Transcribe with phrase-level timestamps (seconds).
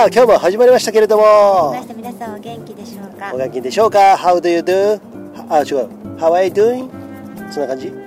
[0.00, 1.76] さあ今日も始まりましたけれども。
[1.94, 3.32] 皆さんお元気でしょうか？
[3.34, 4.98] お元気でしょうか ?How do you do?
[5.50, 5.90] あ違う。
[6.16, 6.88] How are you doing?
[7.52, 7.88] そんな感じ？
[7.88, 7.98] 今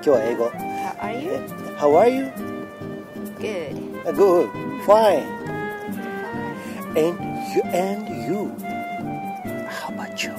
[0.00, 0.46] 日は英語。
[0.46, 1.32] How are え you?
[1.76, 2.32] How are you?
[3.38, 3.76] Good.
[4.16, 4.48] Good.
[4.86, 5.24] Fine.
[6.96, 7.12] And
[7.54, 8.48] you and you.
[9.68, 10.32] How about you?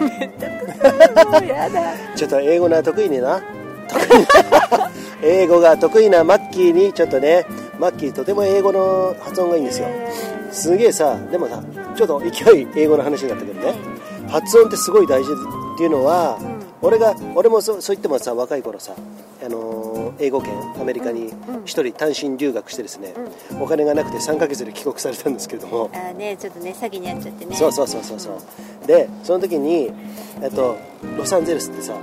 [2.16, 3.40] ちょっと英語が得意な。
[5.22, 7.46] 英語が得意なマッキーにちょっとね
[7.78, 9.86] マッキーとても英語の発音がいいんですよ
[10.52, 11.62] すげえさでもさ
[11.96, 13.74] ちょっと勢い英語の話になったけどね。
[14.28, 16.38] 発音ってすごい大事っていうのは、
[16.82, 18.92] 俺が俺もそうそう言ってもさ若い頃さ
[19.42, 21.32] あのー英語圏アメリカに
[21.64, 23.14] 一人単身留学してですね、
[23.60, 27.56] お金がなくて3ヶ月で帰国されたんですけれども、あーねちょっとね詐欺に遭っちゃってね。
[27.56, 28.20] そうそうそうそう。
[28.20, 28.30] そ
[28.84, 29.90] うでその時に、
[30.42, 30.76] えっと、
[31.16, 31.94] ロサンゼルスってさ、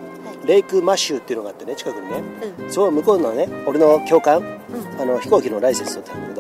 [0.45, 2.23] レイクマッシュっていうのがあってね近くにね、
[2.69, 4.41] そう向こうのね俺の教官、
[4.99, 6.33] あの飛行機のライセンス取ったんだけ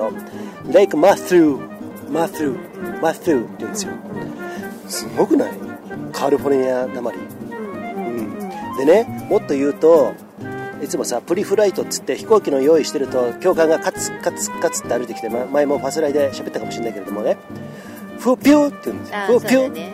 [0.69, 1.74] ど、レイクマスュー
[2.09, 3.93] マスューマスューって言うんですよ。
[4.87, 5.51] すごくない？
[6.13, 7.21] カリフォルニアなまり、う
[8.09, 10.13] ん、でねもっと言うと
[10.83, 17.37] いつもさプリフライトっつって飛行機の用意してると教官がカツカツカツって歩いてきてま前もファスライで喋ったかもしれないけれどもね。
[18.19, 19.17] フーピューって言うんですよ。
[19.27, 19.71] フーピュー。
[19.71, 19.93] ね。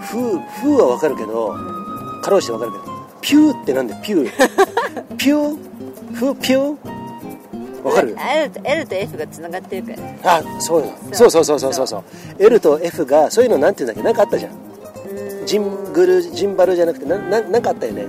[0.00, 1.54] フーフーはわかるけど
[2.22, 2.84] かろうじてわかるけど
[3.20, 5.16] ピューってなんでピュー？
[5.16, 6.14] ピュー？
[6.14, 7.01] フーピュー？
[7.82, 10.36] わかる？L と L と F がつながってるから。
[10.38, 11.30] あそうよそう。
[11.30, 12.04] そうそうそうそうそう。
[12.38, 14.06] L と F がそういうのなんて言うんだっけ？
[14.06, 14.52] なんかあったじゃん。
[15.46, 18.06] ジングルジンバルじゃなくてなななんかあったよね。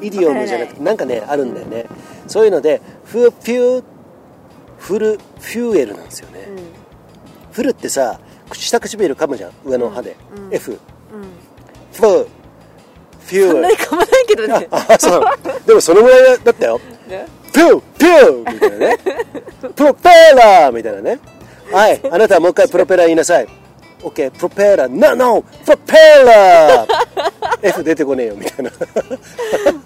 [0.00, 1.86] イディオムじゃなくてなんかねあるんだよね。
[2.26, 3.84] そういうのでフーピュー
[4.78, 6.48] フルフューエルなんですよね、
[7.52, 8.18] フルってさ
[8.54, 9.52] 下唇噛むじゃん。
[9.64, 10.16] 上の歯で、
[10.50, 10.78] F
[11.92, 12.26] フー
[13.26, 14.68] フューそんなにかまないけどね。
[14.70, 15.24] あそう
[15.66, 16.80] でもそのぐらいだったよ。
[17.06, 17.26] ね。
[17.52, 18.98] ピューピューみたいなね。
[19.76, 21.18] プロペラーみたいなね。
[21.70, 23.46] はいあなたはもう一回プロペラー言いなさい。
[24.00, 25.92] OK プロペラー No no プロペ
[26.26, 26.88] ラー。
[27.62, 28.70] F 出てこねえよみたいな。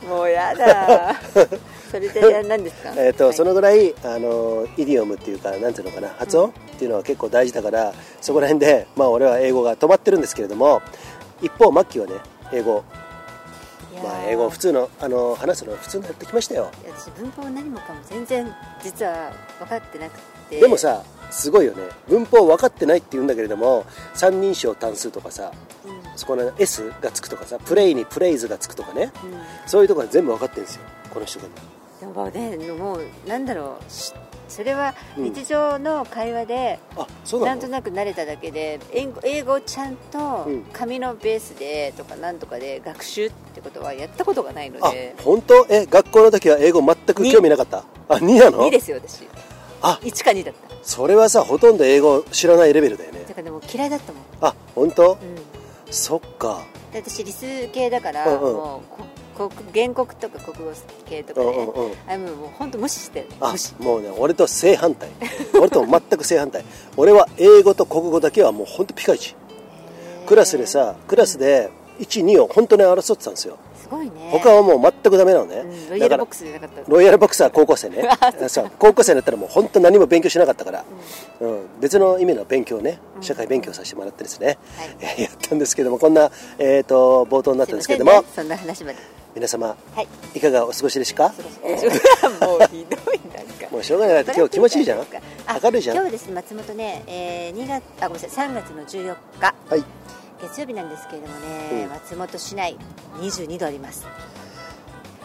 [0.08, 1.16] もうやだ。
[1.90, 2.92] それで何ですか？
[2.96, 3.34] えっと、はい。
[3.34, 10.80] そのぐらいあのイディオムっていうかなんていうのかな発音っていうのは結構大事だからそこら辺でまあ俺は英語が止まってるんですけれども
[11.42, 12.14] 一方マッキーはね
[12.52, 12.84] 英語
[14.04, 16.70] まあ英語普通のあの話すのは普通になってきましたよ。
[16.82, 20.60] いや私文法何もかも全然実は分かってなくて。
[20.60, 21.82] でもさすごいよね。
[22.08, 25.52] 文法分かってないって言うんだけれども三人称単数とかさ
[26.16, 29.12] そこの S がつくとかさプレイにプレイズがつくとかね。
[29.24, 30.82] うん、うんそういうところは全部分かってるんですよ
[31.12, 31.46] この人が。
[32.00, 33.90] でもねもうなんだろう。
[33.90, 34.12] し
[34.48, 37.46] それは日常の会話で、うなの？
[37.46, 40.64] なんとなく慣れただけで英語をちゃんとうん。
[40.72, 45.66] 紙のベースでとかなんとかで学習ってことはやったことがないのあで本当？
[45.70, 47.84] え学校の時は英語全く興味なかった？
[48.08, 49.26] あ2なの？2ですよ私。
[49.82, 49.98] あ。
[50.02, 50.74] 1か2だった。
[50.82, 53.24] それはさほとんど英語知らないレベルだよね。
[53.26, 55.12] だからもう嫌いだったもん、あ本当？
[55.12, 55.18] うん、
[55.90, 56.62] そっか。
[56.92, 58.54] で私理数系だから、うんうん。
[58.54, 60.72] もうこ国原告とか国語
[61.06, 61.96] 系とかね、うんうんうん。
[62.08, 65.10] あもうもう本当無視してあもうね俺と正反対。
[65.54, 66.64] 俺と全く正反対。
[66.96, 69.34] 俺は英語と国語だけはもう本当ピカイチ。
[70.26, 73.58] クラスでさクラスで12を本当に争ってたんですよ。
[73.84, 74.12] すごいね。
[74.30, 76.90] 他はもう全くダメなのね、うん、ロイヤルボックスじゃなかった。
[76.90, 78.08] ロイヤルボックスは高校生ね。
[78.48, 80.84] そう高校生だったらもう本当何も勉強しなかったから、
[81.40, 81.66] うん。
[81.80, 82.98] 別の意味の勉強ね。
[83.20, 85.20] 社会勉強させてもらってですね、はい。
[85.22, 88.98] やったんですけどもこんな、えー、と冒頭になったんですけども、そんな話まで
[89.34, 90.08] 皆様はい。
[90.34, 91.32] いかがお過ごしですか？
[92.40, 94.24] もうひどいなんかもうしょうがない。
[94.24, 95.00] 今日気持ちいいじゃん？
[95.46, 95.96] あ明るいじゃん？
[95.96, 99.54] 今日ですね松本ね、えー、2月あごめんなさい3月の14日。
[99.70, 99.84] はい。
[100.42, 101.90] 月曜日なんですけれどもね、うん。
[101.90, 102.76] 松本市内
[103.20, 104.04] 22度あります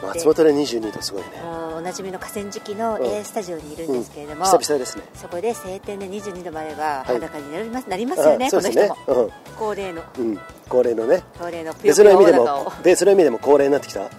[0.02, 1.28] 松本で22度すごいね、
[1.76, 3.06] おなじみの河川敷のうん。
[3.06, 5.04] A スタジオにいるんですけれども、久々ですね。
[5.14, 7.16] そこで晴天で22度までははい。
[7.16, 8.52] 裸になります,、なりますよねね。
[8.52, 9.32] この人も。
[9.58, 10.04] 恒例の。
[10.18, 10.40] うん、うん、
[10.70, 11.24] 恒例のね。
[11.38, 14.10] 恒例のぷよぷよ別の意味でお腹をも別の意味でも恒例になってきた、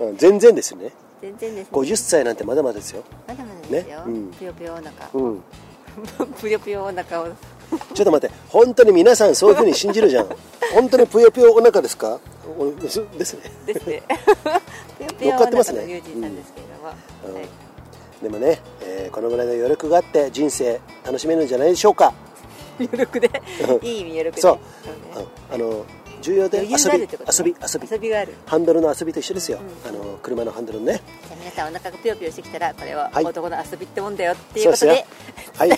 [0.00, 0.92] うん、全然ですよね。
[1.20, 1.78] 全然ですね。
[1.78, 3.02] 50歳なんてまだまだですよ。
[3.26, 4.04] まだまだですよ、ね。
[4.06, 4.30] うん。
[4.32, 4.90] ぷよぷよお腹。
[5.14, 5.42] うん。
[6.40, 7.28] ぷよぷよお腹を
[7.94, 10.26] ちょっと待って本当に皆さんそういうふうに信じるじゃん。
[10.74, 12.18] 本当にぷよぷよお腹ですか？
[12.58, 13.06] おですね。
[13.18, 13.24] で
[13.78, 14.02] すね。
[15.20, 15.82] 乗っかってますね。
[15.82, 17.34] の友人なんうん。
[17.34, 17.48] はい。
[18.22, 22.12] でもね、えーこのぐらいの余力があって人生楽しめるんじゃないでしょうか。
[22.80, 23.30] 余力で。
[23.82, 24.40] いい意味余力で。
[24.42, 24.54] そう。
[24.54, 24.60] ね。
[25.50, 25.84] ああの
[26.20, 27.88] 重要で遊び遊び遊び。
[27.90, 28.34] 遊びがある。
[28.46, 31.00] ハンドルの遊びと一緒ですよ、あの車のハンドルのね。
[31.26, 33.24] じゃあ皆さんお腹がぷよぷよしてきたらこれははい。
[33.24, 35.06] 男の遊びってもんだよっていうことで,、
[35.56, 35.70] はい。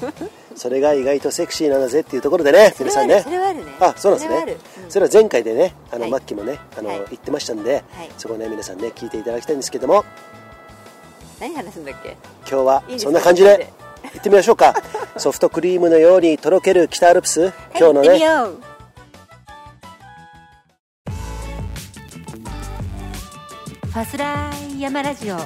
[0.56, 3.22] それが意外とセクシーなんだぜっていうところでね皆さんね。
[3.22, 3.72] それはあるね。
[3.80, 4.28] あそうなんですね。
[4.28, 4.52] それはある。
[4.84, 4.90] うん。
[4.90, 6.10] それは前回でねあの、はい。
[6.10, 6.98] マッキーもねあの、はい。
[7.10, 7.84] 言ってましたんで、はい。
[8.18, 10.04] そこね皆さんね聞いていただきたいんですけども。
[11.40, 12.16] 何話すんだっけ？
[12.48, 13.72] 今日はそんな感じで
[14.12, 14.74] 行ってみましょうか。
[15.18, 17.52] ソフトクリームのようにとろける北アルプス。
[17.76, 18.20] 今日のね
[23.94, 25.36] ファスライ山ラジオ。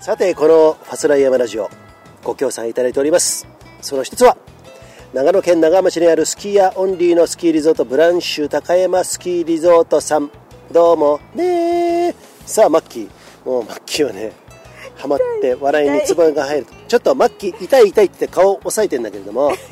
[0.00, 1.68] さてこのファスライ山ラジオ
[2.24, 3.46] ご協賛いただいております。
[3.82, 4.38] その一つは
[5.12, 10.30] 長野県長町にあるスキーヤーオンリーのスキーリゾートブランシュ高山スキーリゾートさん。
[10.72, 12.14] どうもね
[12.46, 13.10] さあマッキー。
[13.44, 14.32] もうマッキーはね
[14.96, 16.72] ハマって笑いにツボが入ると。
[16.88, 19.52] ちょっとマッキー痛い痛いって顔を押さえてんだけれども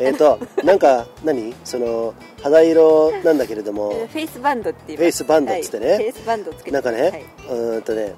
[0.00, 1.54] えっとなんか何？
[1.64, 3.90] その肌色なんだけれども。
[3.90, 7.02] フェイスバンドっていうフェイスバンドっつってね、はい、フェイスバンドつけてなんかね、
[7.48, 8.14] はい、うんとね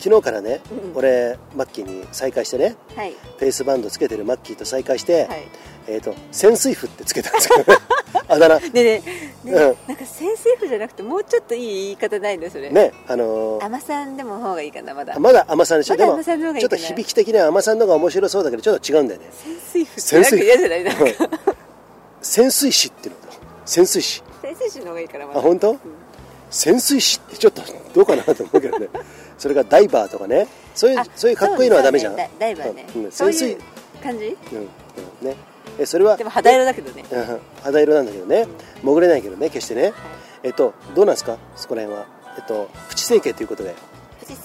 [0.00, 5.48] 昨日からね、うん、俺マッキーに再会してね、はい、フェイスバンドつけてるマッキーと再会して、はい、
[5.88, 7.64] えっ、ー、と潜水夫ってつけたんですよ。
[8.28, 8.58] あだ名。
[8.60, 9.02] ねねね、
[9.44, 12.70] うん、なんか潜水符じゃなくてもうちょっといい言い方ないのそれ。
[12.70, 15.18] ねあのー、甘さんでも方がいいかなまだ。
[15.18, 19.26] まだ甘さんでしょ、ま、でもちょっと響き的には甘さんの方が面白そうだけどちょっと違うんだよね。
[19.32, 20.84] 潜水符ってなんか嫌じゃない？
[20.84, 21.04] なんか。
[22.22, 23.20] 潜水士っていうの
[23.66, 24.22] 潜水士。
[24.42, 25.78] 潜水士の方がいいからまあ本当、うん、
[26.50, 27.62] 潜水士ってちょっと
[27.94, 28.88] どうかなと思うけどね
[29.40, 30.46] それがダイバーとかね。
[30.72, 33.56] そういうそういうかっこいいのはダメじゃん、ね、ダイバーね、うん、潜水
[34.00, 34.58] 感じ、うん。
[34.58, 34.68] うん。
[35.26, 35.36] ね。
[35.78, 37.04] えそれはでも肌色だけどね、
[37.62, 38.46] 肌色なんだけどね。
[38.82, 39.92] 潜れないけどね決してね、はい、
[40.44, 41.38] えっとどうなんですか？
[41.56, 42.06] そこら辺は。
[42.36, 43.74] えっとプチ整形ということで。
[44.20, 44.36] プチ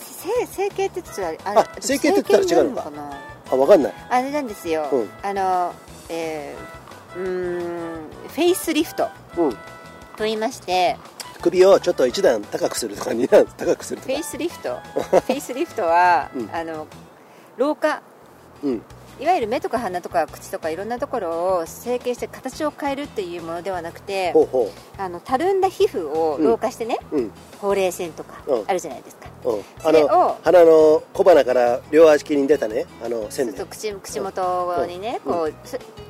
[0.47, 2.91] 整形って言ったらあ整形って言ったら違うのか。
[3.51, 3.93] あ分かんない。
[4.09, 5.73] あれなんですよ、うん、あの
[6.09, 9.09] えー、うんフェイスリフト
[10.17, 10.97] と言いまして、
[11.45, 14.13] 首をちょっと一段高くするとか二段高くするとか。
[14.13, 14.79] フェイスリフト。
[14.79, 16.87] フェイスリフトは、うん、あの
[17.57, 18.01] 老化、
[18.63, 18.81] うん、
[19.19, 24.33] いわゆる目とか鼻とか口とかいろんなところを整形して形を変えるっていうものではなくて
[24.97, 35.53] あのたるんだ皮膚を老化してね、うん、ほうれい線とかあるじゃないですか、うん、それを鼻の小鼻から両足に出たねあの線で口口元にね、こう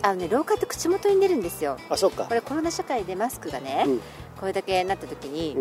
[0.02, 1.78] あのね老化って口元に出るんですよ。
[1.90, 2.26] あそうか。
[2.26, 3.86] これコロナ社会でマスクがね、
[4.40, 5.56] これだけなった時に、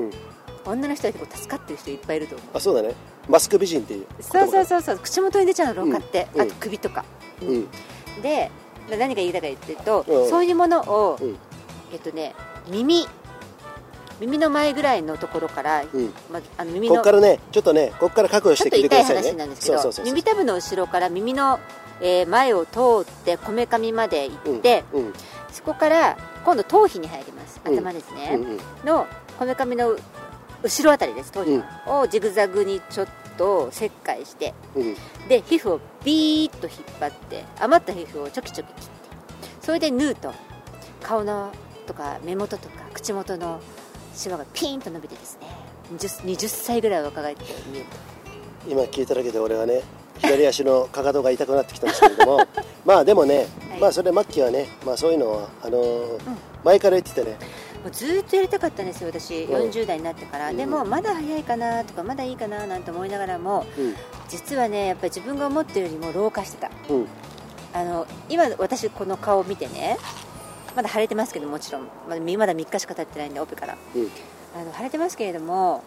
[0.65, 2.49] 女の人は結構助かってる人いっぱいいると思う。
[2.55, 2.95] あそうだね
[3.29, 4.99] マスク美人っていうそうそうそうそう。
[4.99, 7.05] 口元に出ちゃうの老化って、あと首とか、
[7.43, 7.69] うん、
[8.23, 8.51] で
[8.91, 11.19] 何が言いたか言ってると、そういうものを、
[11.93, 12.35] えっとね
[12.69, 13.07] 耳。
[14.21, 15.85] 耳の前ぐらいのところから、
[16.31, 21.59] まあ、の耳のここからねちょっとねここから確保してきてくださいねちょっと痛い話なんですけど耳たぶの後ろから耳の、
[22.01, 24.85] えー、前を通ってこめかみまで行って、
[25.51, 27.61] そこから今度頭皮に入ります。
[27.65, 28.39] 頭ですね、
[28.85, 29.97] のこめかみの
[30.65, 34.55] 後ろあたりです頭皮をジグザグにちょっと切開して、
[35.29, 38.93] で皮膚をビーッと引っ張って余った皮膚をちょきちょき切って
[39.61, 40.33] それで縫うと
[41.03, 41.53] 顔の
[41.87, 43.61] とか目元とか口元の
[44.15, 45.49] シワがピーンと伸びてですね
[45.93, 48.15] 20, 20歳ぐらい若返って見えると。
[48.67, 49.83] 今聞いただけで俺はね
[50.19, 52.41] 左足のかかとが痛くなってきたんですけれども
[52.87, 56.21] まあでもね、はい、まあそれ末期はね、まあ、そういうのはあのーうん、
[56.65, 57.37] 前から言っててね
[57.85, 63.67] もうずっとやりたかったんですよ私、うん、40代になってから、うん、でもまだ早いかなとかまだいいかななんて思いながらも、
[64.29, 66.71] 実はねやっぱり自分が思ってるよりも老化してた、
[67.75, 69.99] あの今私この顔を見てね
[70.75, 71.83] まだ腫れてますけどもちろん。
[72.09, 73.77] まだまだ3日しか経ってないんでオペから、
[74.57, 75.85] あの腫れてますけれども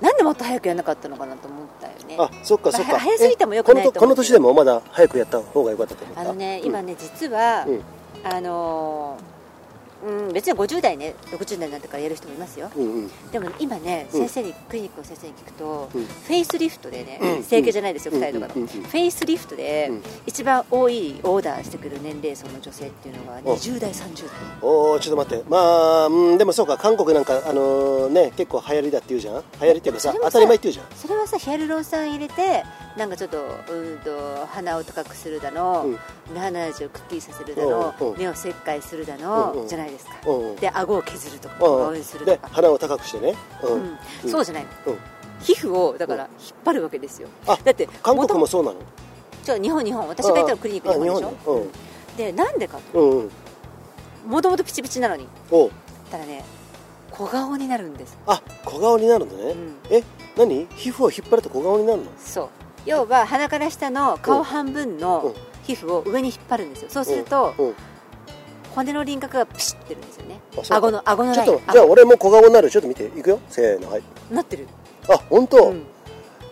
[0.00, 2.16] なんでもっと早くやらなかったのかなと思ったよね。
[2.16, 6.20] あそっかそっか、まあ、早すぎてもよくないとこの年でもまだ早くやった方がよかったと思った？
[6.20, 7.82] あのね今ね、実は、うん、
[8.24, 9.39] あのー
[10.02, 19.90] うん、別に50代ね60代になってからやる人もいますよ、うんうん、でも、今ね先生に、クリニックの先生に聞くと、うん、フェイスリフトでね、うん、整形じゃないですよ、うん、2人とかの、フェイスリフトで、
[20.26, 24.34] 一番多いオーダーしてくる年齢層の女性っていうのが20代30代。
[24.62, 25.44] おおちょっと待って。
[25.48, 29.34] まあ、うん、でもそうか韓国なんかあのー、ね結構流行りだって言うじゃん。
[29.34, 30.86] 流行りっていうかさ当たり前って言うじゃん。
[30.96, 32.64] それはさヒアルロン酸入れて
[32.96, 33.38] なんかちょっと,、
[33.70, 40.12] うんと鼻を高くするだの、うん、鼻味をくっきりさせるだの、目を切開するだの、じゃないですか、
[40.60, 41.54] で顎を削るとか
[42.02, 42.48] するとか。
[42.50, 43.34] 鼻を高くしてね、
[44.24, 44.64] うん、そうじゃない。
[44.64, 44.70] の、
[45.40, 46.30] 皮膚をだから引っ
[46.64, 48.78] 張るわけですよ、だって韓国もそうなの？
[49.42, 50.06] じゃ日本日本。
[50.08, 51.70] 私が行ったクリニック日本でしょ、うん、
[52.16, 52.32] で。
[52.32, 53.28] なんでかと。
[54.26, 55.26] もともとピチピチなのに。
[56.10, 56.44] たらね
[57.10, 58.18] 小顔になるんです。
[58.26, 60.02] あ小顔になるのね、うん、え
[60.36, 60.66] 何？
[60.76, 62.10] 皮膚を引っ張ると小顔になるの？
[62.18, 62.48] そう。
[62.86, 66.88] 要は鼻から下の顔半分の皮膚を上に引っ張るんですよ。
[66.90, 67.54] そうすると、
[68.80, 70.40] 骨の輪郭がピシッてるんですよね。
[70.70, 71.44] 顎の顎のライン。
[71.44, 72.70] ちょっとじゃあ俺も小顔になる。
[72.70, 73.04] ちょっと見て。
[73.04, 73.38] いくよ。
[73.48, 73.90] せーの。
[73.90, 74.02] はい。
[74.30, 74.66] なってる。
[75.08, 75.84] あ本当、うん、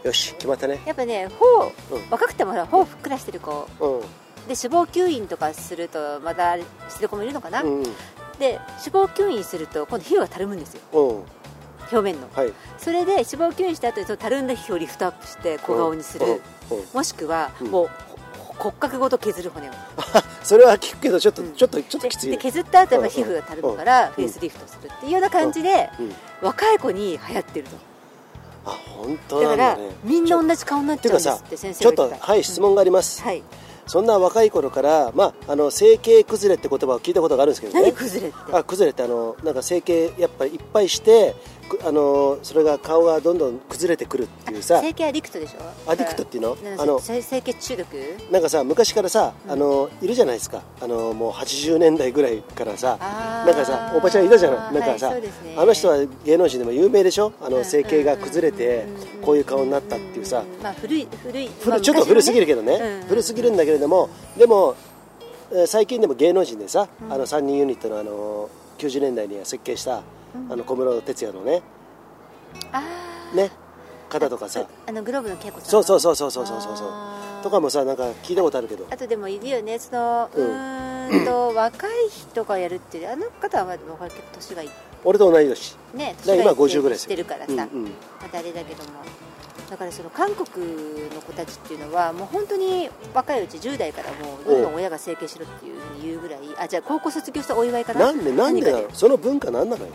[0.03, 0.81] よし決まったね。
[0.85, 4.07] やっぱね頬、うん、若くても頬ふっくらしてる子、うん、で
[4.49, 7.89] 脂肪吸引とかするとまたしてる子もいるのかな、うん、で
[8.43, 8.59] 脂
[8.91, 10.81] 肪吸引すると今度皮膚がたるむんですよ、
[11.93, 16.43] 表面の、はい、それで脂肪を吸引した後にそのたるんだ皮膚をリフトアップして小顔にする、
[16.93, 17.91] もしくはもう
[18.59, 19.73] 骨格ごと削る骨を。
[20.43, 25.91] それは聞くけどちょっと、うん、ちょっとちょっときつい、で削った後は皮膚がたるむからフェイスリフトするっていうような感じで、
[26.41, 27.77] 若い子に流行ってると。
[28.67, 33.43] あ本当だ、ね、だからみんな同じ顔になっちゃうんですって先生ちょっとはい質問があります、はい。
[33.87, 37.83] そんな若い頃から、まあ、あの整形崩れって言葉を聞いたことがあるんですけどね。
[37.83, 38.37] 何崩れって？
[38.53, 41.35] あ崩れってあのなんか整形やっぱりいっぱいして
[41.87, 44.81] あのそれが顔がどんどん崩れてくるっていうさ。
[44.81, 45.91] 整形アディクトでしょ？
[45.91, 46.57] アディクトっていうの？
[46.79, 47.87] あの整形中毒？
[48.31, 50.63] なんかさ昔からさ、あのいるじゃないですか。
[50.81, 52.97] あのもう80年代ぐらいからさ
[53.47, 57.33] なんかさおばちゃんいたじゃないなんかさ、はいね、あの人は芸能人でも有名でしょ？
[57.41, 58.87] あの整形が崩れて
[59.23, 64.75] こういう顔になったっていうさ、まあ、古い古い、まあ、ちょっと古すぎるけどね、古すぎるんだけれどもでも
[65.67, 70.03] 最近でも芸能人でさ、あの3人ユニットのあの90年代には設計した
[70.51, 71.63] あの小室哲哉のね。
[73.35, 73.51] ね。
[74.09, 74.67] 方とかさ。
[74.87, 76.93] あのグローブの稽古そうそうそうそうそうそうそう
[77.43, 78.87] とかもさなんか聞いたことあるけど。
[78.91, 81.25] あとでもいるよねそのうん。
[81.25, 84.71] と 若い人がやるってあの方は若いけど年がいい
[85.05, 85.77] 俺と同い年。
[85.95, 88.91] ね年が今50ぐらいしてるからさ、またあれだけども
[89.71, 90.67] だからその韓国
[91.15, 99.93] の子たちっていうのはもう本当に若いうち10代からもうどんどん親が整形しろっていうふうに言うぐらいあじゃあ高校卒業したお祝いかななんでなんでその文化なんなのよ？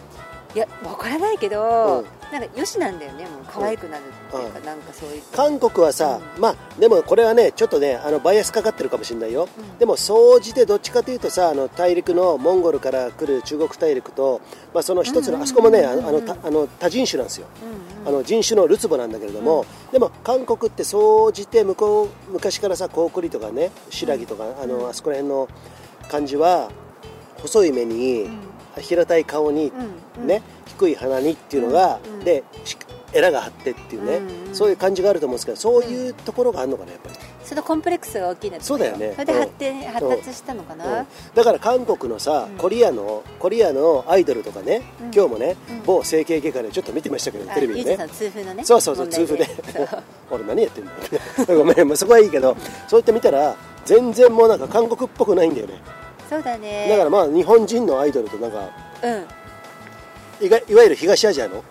[0.55, 5.21] いや分からないけど、うん、なんかよしなんだよねもう可愛くなるっていうか、うん、なんかそういう。
[5.35, 9.47] 韓国はさ、うん、まあでもこれはねちょっとねあのバイアスかかってるかもしれないよ、
[9.77, 14.41] でも総じてどっちかというとさあの大陸のモンゴルから来る中国大陸と、
[14.73, 17.45] まあ、その一つの、あそこもねあのあの多人種なんですよ、
[18.03, 25.47] あの人種のルツボなんだけれども、でも韓国って総じて向こう昔からさコウクリとかね白木とか、あのあそこら辺の
[26.09, 26.71] 感じは
[27.43, 28.27] 細い目に、
[28.81, 29.71] 平たい顔に、
[30.25, 30.41] ね、
[30.77, 32.43] 低い鼻にっていうのが、で
[33.13, 34.21] エラが張ってっていうね、
[34.53, 37.15] そういう感じがあると思うんですけどそういうところがあるのかなやっぱり。
[37.43, 39.11] そのコンプレックスが大きいんだそうだよね。
[39.13, 44.81] それで発展、発達したのかな、だから韓国のさ、コリアのコリアのアイドルとかね、
[45.13, 48.07] 今日もね、某整形外科でちょっと見てましたけど、テレビでね。
[48.09, 48.63] 痛風のね。
[48.63, 49.47] そうそうそう痛風で。
[50.31, 50.91] 俺何やってんだ
[51.53, 52.55] ごめん、まあ、そこはいいけど
[52.87, 55.81] そうやって見たら全然もうなんか韓国っぽくないんだよね。
[56.29, 56.87] そうだね。
[56.89, 58.69] だからまあ日本人のアイドルとなんか
[59.03, 59.25] うん
[60.41, 61.63] いわいわゆる東アジアの？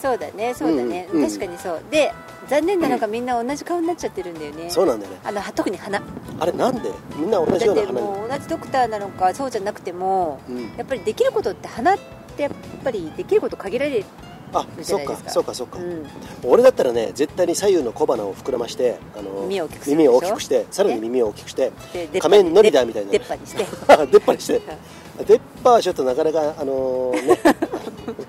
[0.00, 1.82] そうだねそうだね、うんうん、確かにそう。
[1.90, 2.12] で
[2.48, 4.70] 残念なのがみんな同じ顔になっちゃってるんだよね。
[4.70, 5.18] そうなんだよね。
[5.24, 6.02] あの特に鼻。
[6.40, 6.90] あれなんで？
[7.16, 11.98] みんな同じような鼻もう同じドクターなのかそうじゃなくても、うん、やっぱりできることって鼻っ
[12.36, 12.52] てやっ
[12.82, 14.04] ぱりできること限られる
[14.52, 16.06] あそっかそうかそうか、うん、
[16.44, 21.72] 俺だったらね絶対に左右の小鼻を膨らましてあの耳を大きく耳を大きくしてさらに耳を大きくして
[22.20, 23.10] 仮面ノリダーみたいな。
[23.10, 23.64] 出っ歯にして。
[24.12, 24.60] 出っ歯にして
[25.26, 27.38] 出っ歯はちょっとなかなかあのー、ね。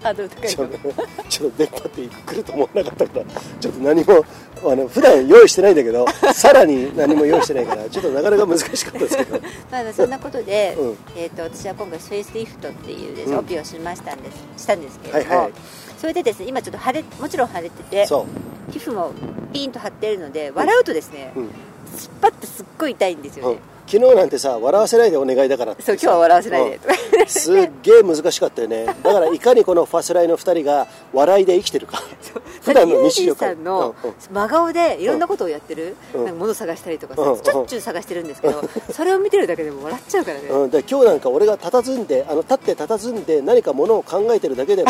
[0.02, 3.26] ハードル高いちょっと出っ歯って来ると思わなかったから
[3.60, 4.26] ちょっと何も
[4.64, 9.40] あの普段用意してないんだけど さらに何も用意してないからちょっとなかなか難しかったですけど。
[9.72, 15.54] まあそんなことで、うん、えーと、私は今回フェイスリフトっていうです、うん、オペをしましたんですしたんですけれども、はいはい。
[16.00, 19.12] それでですね今ちょっと腫れもちろん腫れてて皮膚も
[19.52, 21.50] ピーンと張っているので笑うとですね、うん、
[21.86, 26.80] 突っ張ってすっごい痛いんですよね、昨日なんてさ笑わせないでお願いだからそう今日は笑わせないで、
[27.20, 28.86] うん、すっげえ難しかったよね。
[28.86, 32.02] だからいかにこのファスライの2人が笑いで生きてるか。
[32.62, 33.94] 普段の日常さんの
[34.32, 44.90] 真顔でいろんなことをやってる、うん、なんか物探したりとかさ、うん、しょっちゅう探してるんですけど、それを見てるだけでも笑っちゃうからね、うん、今日なんか俺が佇んであの立って佇んで何かものを考えてるだけでも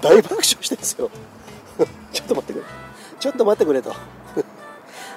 [0.00, 1.10] 大爆笑してるんですよ。
[2.12, 2.64] ちょっと待ってくれ。
[3.18, 3.92] ちょっと待ってくれと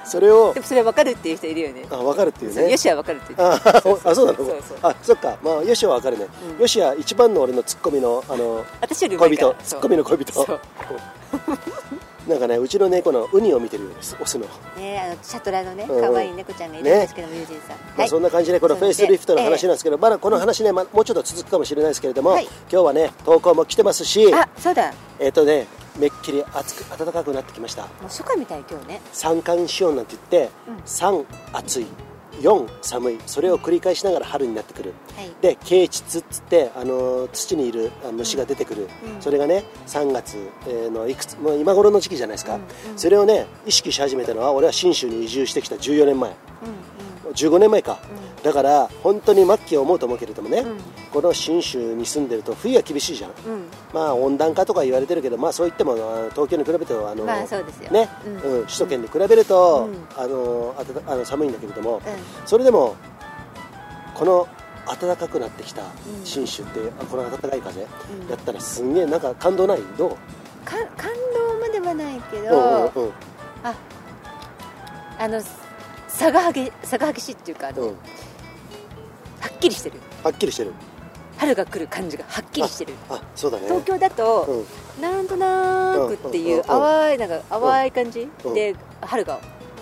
[0.03, 1.85] それをでもそれ分かるっていう人いるよね。
[1.89, 2.71] あ分かるっていうね。
[2.71, 3.93] よしは分かるっていうああそ
[4.23, 4.37] うなの？
[4.37, 4.77] そうそう。
[4.81, 5.37] あそっか。
[5.43, 9.55] まあよしは分かるね、うん、よしは一番の俺のツッコミのあの私より恋人。
[9.63, 10.33] ツッコミの恋人
[12.27, 14.45] なんかねうちの猫のウニを見てるようですオスの。
[14.77, 24.93] ねあのシャトラのね可愛い猫ちゃんがいるんですけども、ね、ユージンさん、まあ、そんな感じでこのフェイスリフトの話なんですけど、まだこの話ね、まもうちょっと続くかもしれないですけれども、はい、今日はね投稿も来てますしあそうだ。
[25.19, 25.67] えっ、とね
[25.99, 27.83] めっきり暑く暖かくなってきました。
[27.83, 29.01] もう初夏みたい今日ね。
[29.11, 31.87] 三寒四温なんて言って、うん、3暑い
[32.41, 33.19] 4寒い。
[33.25, 40.37] それを繰り返しながら春になってくる、はい、で啓蟄っつってあの土にいる虫が出てくる、うん、それがね3月
[40.91, 42.61] のいくつもう今頃の時期じゃないですか、うん
[42.91, 47.99] うん、それをね意識し始めたのは俺は信州に移住してきた14年前、うんうん、15年前か、
[48.37, 48.43] うん。
[48.43, 50.77] だから本当に末期を思うと思うけれどもね、うん、
[51.11, 53.35] この信州に住んでると冬は厳しいじゃん、うん、
[53.93, 55.95] まあ温暖化とか言われてるけどまあそう言っても
[56.31, 57.91] 東京に比べてあの、まあ、そうですよ。
[57.91, 62.01] ね、うん、首都圏に比べると、あのあたあの寒いんだけれども、
[62.45, 62.95] それでも
[64.15, 64.47] この
[64.99, 65.83] 暖かくなってきた
[66.23, 67.87] 信州って、この暖かい風、や
[68.33, 69.79] ったらすんげえなんか感動ない？
[69.97, 70.17] どう？
[70.65, 70.79] 感
[72.31, 73.11] けど、うんうんうん、
[73.63, 73.75] あ
[75.19, 75.41] あの
[76.21, 77.93] 差が激しいっていうかあの、うん、は
[79.47, 79.99] っきりしてる。
[80.23, 80.71] はっきりしてる。
[81.37, 82.93] 春が来る感じがはっきりしてる。
[83.09, 83.65] あそうだね。
[83.65, 84.65] 東京だと、
[84.97, 89.39] うん、なんとなくっていう淡いなんか淡い感じで春が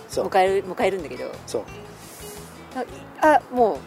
[0.10, 1.30] 迎える迎えるんだけど。
[1.46, 1.64] そう。
[3.22, 3.80] あも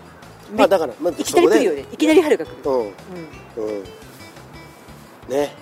[0.53, 1.87] うまあだから、まあ、いきなり来るよね。
[1.91, 2.57] いきなり春が来る。
[2.65, 2.87] うん、うん。
[2.87, 3.85] うん、
[5.29, 5.55] ね。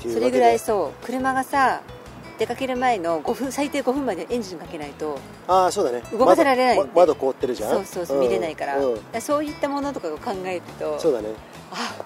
[0.00, 1.04] それぐらいそう。
[1.06, 1.82] 車がさ
[2.42, 6.02] 出かける前の5分最低5分までエンジンかけないとああそうだね。
[6.10, 7.70] 動かせられない窓窓凍ってるじゃん？
[7.70, 11.28] そうそうそう、見れないから,、そういったものとかを考えるとそうだね。
[11.70, 12.04] あ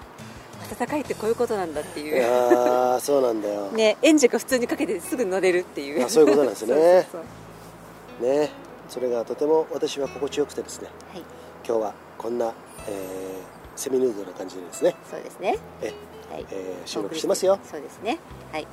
[0.77, 2.23] 暖かいってこういうことなんだっていう。
[2.23, 3.71] ああそうなんだよ。
[3.71, 6.05] ねエンジンが普通にかけてすぐ乗れるっていう。
[6.05, 7.07] あそういうことなんですね。
[8.21, 8.51] ね
[8.89, 11.23] それがとても私は心地よくてですね、はい、
[11.67, 12.53] 今日はこんな、
[12.87, 12.93] えー、
[13.75, 14.95] セミヌードな感じでですね。
[15.09, 15.57] そうですね。
[15.81, 15.93] え
[16.31, 16.45] はい。
[16.51, 17.57] えー、収録してますよ。
[17.63, 18.19] そうですね。
[18.51, 18.67] はい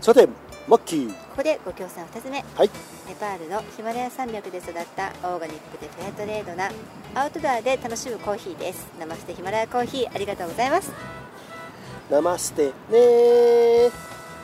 [0.00, 0.28] さて
[0.68, 1.08] マッキー。
[1.08, 2.70] ここでご協賛2つ目、はい、
[3.06, 6.70] ネパールのヒマラヤ山脈で育ったオーガニックでフェアトレードな
[7.14, 8.86] アウトドアで楽しむコーヒーです。
[8.98, 10.92] ナマステヒマラヤコーヒーありがとうございます。
[12.10, 13.90] ナマステね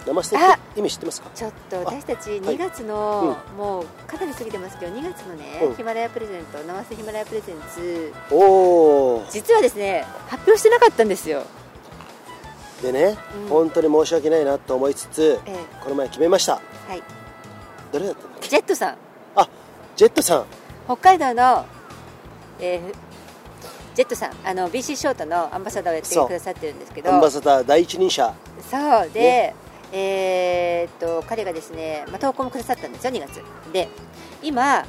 [0.06, 0.36] ナマステ
[0.76, 1.30] 意味知ってますか？
[1.34, 11.44] ちょっと私たち2月の、はいうん、もうかなり過ぎてますけど2月のね、うん、ヒマラヤプレゼントナマステヒマラヤプレゼンツお実はですね発表してなかったんですよ
[12.84, 16.54] でね、うん、本当に申し訳ないなと思いつつ、ええ、この前決めました。
[16.54, 16.60] は
[16.94, 17.02] い。
[17.92, 18.96] 誰だったのジェットさん。
[19.36, 19.48] あ
[19.96, 20.44] ジェットさん。
[20.84, 21.64] 北海道の、
[22.60, 22.94] えー、
[23.94, 24.32] ジェットさん。
[24.44, 27.12] あの BC ショートのアンバサダーをやってくださってるんですけど。
[27.12, 28.34] アンバサダー第一人者。
[28.70, 28.76] そ
[29.06, 29.54] うで、ね、
[29.92, 33.40] えー、っと彼がですね、まあ、投稿もくださったんですよ2月。
[33.72, 33.88] で
[34.42, 34.84] 今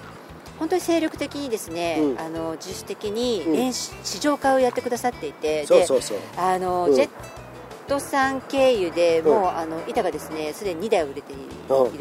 [0.60, 5.66] 本当に精力的にですね、うん、あの自主的に練習、うん、市場化をやってくださっていて。
[5.66, 6.18] そうそうそう。
[6.38, 7.10] あの、うん、ジェッ
[7.88, 11.42] トさん経由でもう、あの板がですねすでに2台売れている、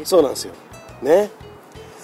[0.05, 0.53] そうなんですよ。
[1.01, 1.29] ね。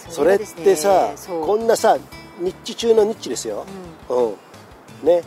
[0.10, 1.98] それってさこんなさ
[2.40, 3.66] ニッチ中のニッチですよ、
[4.10, 4.22] う
[5.04, 5.08] ん。
[5.08, 5.24] ね。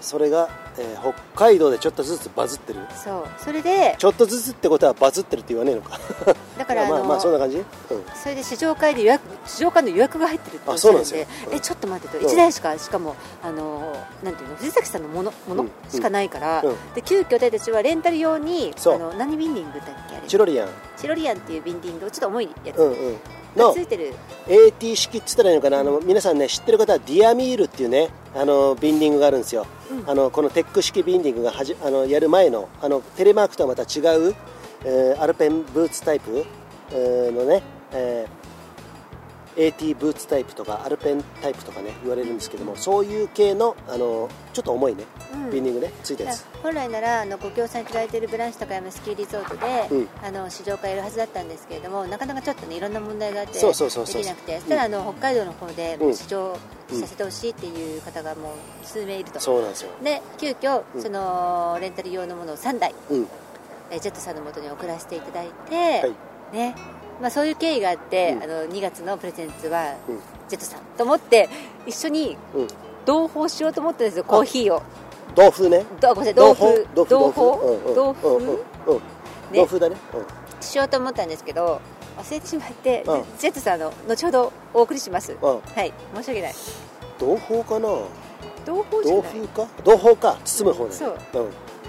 [0.00, 2.80] それがえー、北海道でちょっとずつバズってる？
[2.94, 3.24] そう。
[3.38, 5.98] それでちょっとずつってことはバズってるって言わねえのか。
[6.58, 7.64] だからまあまあそんな感じ、うん、
[8.14, 14.56] それで試乗会で予約試乗会の予約が入ってるってあそうなんですよ、うん、えちょっと待ってと1台しか、しかもあのなんていうの？
[14.56, 15.66] 藤崎さんのものもの？
[15.90, 20.26] しかないから、うん、で急遽私たちはレンタル用にあの何ビンディングだっけあれ？
[20.26, 20.68] チロリアン。
[20.96, 23.16] チロリアンっていうビンディングちょっと重いやつ、うんうん
[23.56, 23.74] の
[24.48, 25.80] AT 式っつったらいいのかな？
[25.80, 34.34] あの皆さんね知ってる方はディアミールっていうねあのビンディングがあるんですよ、うん、あのこのテック式ビンディングがはじあのやる前のあのテレマークとはまた違う、
[34.84, 36.44] えー、アルペンブーツタイプ、
[36.92, 38.45] えー、のね、えー
[39.56, 46.46] AT ブーツタイプとかアルペンタイプとかね言われるんですけどもそういう系のあのちょっと重いね、うん、ビンディングねついたやつ。
[46.62, 56.56] 本来ならあのご協賛いただいているブランシュ高山スキーリゾートで、うん、あの試乗会やるはずだったんですけれどもなかなかちょっとねいろんな問題があってできなくてただあの、北海道の方で試乗
[56.88, 59.90] させてほしいっていう方がもう数名いると、そうなんですよ。
[60.02, 66.74] で急遽そのレンタル用のものを3台、うん、ジェットさんのもとに送らせていただいて、はい、ね
[67.20, 69.94] まあ、そういう経緯があって、うん、あの2月のプレゼンツは、
[70.48, 71.48] ジェットさんと思って
[71.86, 72.36] 一緒に
[73.04, 74.82] 同封しようと思ったんですよ、コーヒーを。
[75.34, 75.84] 同封ね。
[76.00, 76.86] どごめんなさい同封。
[76.94, 78.64] 同封同封同封。
[79.52, 79.78] 同封？
[79.78, 79.96] だね、
[80.60, 81.80] しようと思ったんですけど
[82.18, 83.04] 忘れてしまって、
[83.38, 85.92] ジェットさんの後ほどお送りします、はい。
[86.14, 86.54] 申し訳ない。
[87.18, 87.88] 同封かな？
[88.64, 89.22] 同封じゃない。
[89.22, 89.66] 同封か？
[89.84, 90.38] 同封か。
[90.44, 90.92] 包む方ね。
[90.92, 91.18] そう、うん、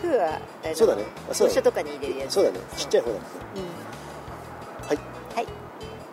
[0.01, 0.39] 封は
[0.73, 1.03] そうだね。
[1.31, 2.33] そう書とかに入れるやつ。
[2.33, 2.59] そうだね。
[2.75, 3.21] ちっちゃい方だ、うん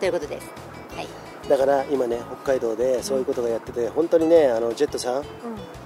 [0.05, 0.47] ということです、
[0.95, 1.07] はい、
[1.49, 5.23] だから今ね北海道でそういうことがやってて、うん、本当にねあのジェットさん、うん、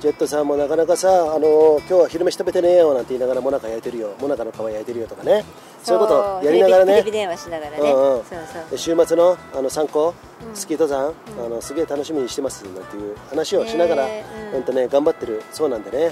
[0.02, 4.14] ジェットさんもなかなかさあの今日は昼飯食べてねえよなんて言いながらもなか焼いてるよ。
[4.20, 5.46] もなかの皮焼いてるよとかね。
[5.82, 6.02] そう。
[6.02, 6.08] いうこ
[6.42, 6.92] とやりながらね。
[6.96, 8.78] テレビ電話しながらね、うんうん、そうそう。
[8.78, 10.14] 週末のあの参考、
[10.54, 11.14] スキー登山、
[11.46, 14.26] あのすげえ楽しみにしてますなんていう話をしながら、え。
[14.52, 16.12] ー、うん、とね頑張ってるそうなんでね。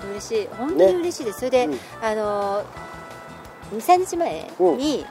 [0.02, 0.48] 当嬉しい。
[0.48, 1.68] 本当に嬉しいです、ね、それで、
[2.02, 2.64] あの
[3.72, 5.06] 23日前に、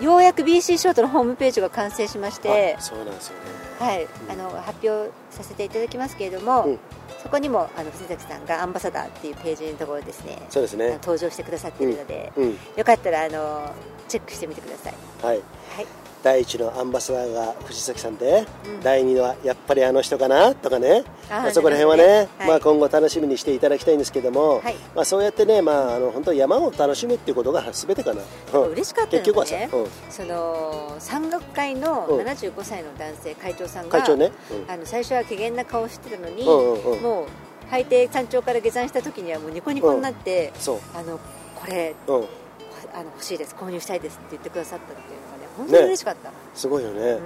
[0.00, 3.44] ようやく BC ショートのホームページが完成しましてそうなんですよね。
[3.78, 6.78] はい、うん、あの発表させていただきますけれども、うん、
[7.22, 10.38] そこにもあの藤崎さんがアンバサダーっていうページのところですね。
[10.50, 10.92] そうですね。
[11.02, 13.72] 登場してくださっているので、うん、よかったらあの
[14.08, 14.94] チェックしてみてください。
[15.22, 21.04] はい、はい第1のアンバサダーが藤崎さんで、うん、第2のはやっぱりあの人かなとかね。
[21.30, 22.28] あそこら辺はね、ね。
[22.38, 28.22] はい、まあ、今後楽しみにしていただきたいんですけども、はい、まあ、そうやってね、まあ、あの本当山を楽しむっていうことが全てかな、
[28.54, 34.32] うん、嬉しかったのが、ね、うん、その山岳会の75歳の男性会長さんが会長、ね。
[34.68, 37.26] あの最初は怪げな顔してたのに、うんうんうん、もう
[37.70, 40.52] 海底山頂から下山した時にはもうニコニコになって、
[40.94, 41.18] あの
[41.54, 43.54] これ、あの欲しいです。
[43.54, 45.27] 購入したいですって言ってくださったっていう
[45.58, 47.18] 本当に嬉しかった、ね、すごいよね、うん、うん。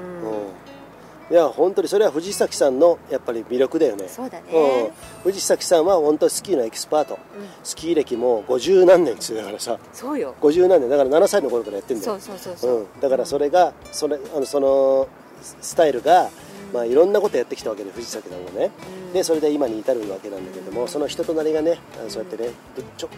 [1.31, 4.09] いや本当にそれは藤崎さんのやっぱり魅力だよね。
[4.09, 4.91] そうだね、うん、
[5.23, 7.21] 藤崎さんは本当スキーのエキスパート、うん、
[7.63, 9.79] スキー歴も50何年だからさ。
[9.93, 10.35] そうよ。
[10.41, 10.91] 50何年。
[10.91, 12.19] だから7歳の頃からやってるんだよ。
[12.19, 15.09] そうそうそうそう、うん、だからそれがそれあのその
[15.43, 16.31] スタイルが、
[16.73, 18.71] まあ、いろんなことやってきたわけで藤崎さんがね、
[19.13, 22.51] でそれで今に至るわけなんだけども、その人となりがねそうやってね
[22.97, 23.09] ちょ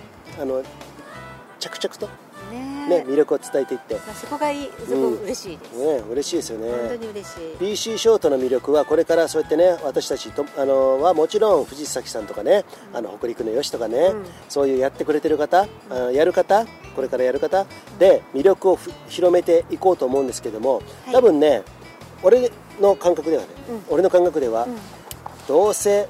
[0.41, 0.63] あの
[1.59, 2.09] 着々と
[2.89, 6.71] ね、魅力を伝えていって、まあ、そこがいいすごく嬉しいです、うん、ね嬉しいですよね。
[6.71, 7.41] 本当に嬉しい。
[7.59, 17.67] BC ショートの魅力はこれからそうやってね私たちとあのはもちろん藤崎さんとかね、あの北陸のよしとかね、うん、そういうやってくれてる方、あのやる方これからやる方
[17.99, 18.79] で魅力を
[19.09, 21.63] 広めていこうと思うんですけども、はい、多分ね
[22.23, 23.49] 俺の感覚ではね、
[23.89, 24.67] 俺の感覚では、
[25.47, 26.09] どうせ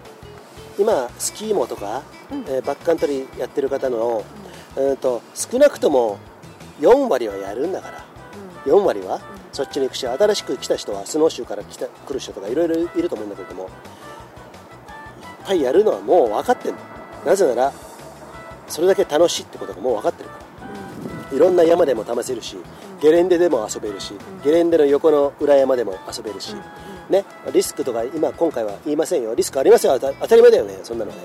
[0.79, 2.03] 今スキーモとか、
[2.49, 4.25] えー、バックカントリーやってる方の、
[4.77, 6.19] うんと少なくとも
[6.81, 8.05] 4割はやるんだから、
[8.67, 9.21] うん、4割は、
[9.53, 13.71] そっちに行くし新しく来た人はスノーシューから来た来る人とかいろいろいると思うんだけどもいっ
[15.47, 16.79] ぱいやるのはもう分かってるの。
[17.25, 17.73] なぜなら
[18.67, 20.37] それだけ楽しいってことがもう分かってるか
[21.31, 22.57] ら、いろんな山でも試せるし、
[23.01, 26.55] ゲレンデでも遊べるし、ゲレンデの横の裏山でも遊べるし、
[27.11, 29.35] ね、リスクとか今今回は言いませんよ。
[29.35, 29.99] リスクありますよ。
[30.01, 30.79] 当たり前だよね。
[30.83, 31.19] そんなのね。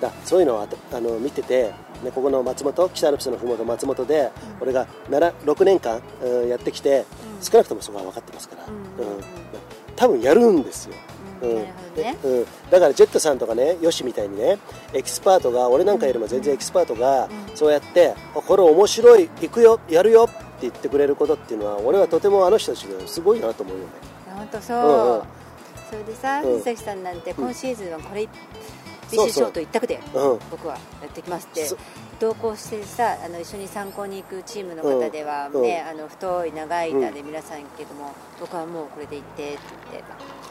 [0.00, 7.04] だそういうのをあの見ててね、ここの松本北アルプスのふもと松本で、俺が6年間、うん、やってきて、
[7.40, 8.74] 少なくともそこは分かってますから、うん。
[9.96, 10.94] 多分やるんですよ。
[11.42, 11.80] うん。
[11.96, 14.58] ね、うん、だからジェットさんとかねよしみたいにね
[14.94, 23.90] エキスパートが俺なんかよりも全然エキスパートが、そうやってこれ面白い行くよやるよって言ってくれることっていうのは俺はとてもあの人たちがすごいなと思うよね。
[24.36, 25.22] 本当そう、うんうん、
[25.90, 28.28] それでさ藤崎さんなんて今シーズンはこれ
[29.10, 30.00] BC ショート一択で
[30.50, 31.68] 僕はやってきますって
[32.18, 39.60] 同行してさあの一緒に山行に行くチームの方ではね、あの太い長い板で皆さんけども、僕はもうこれで行ってって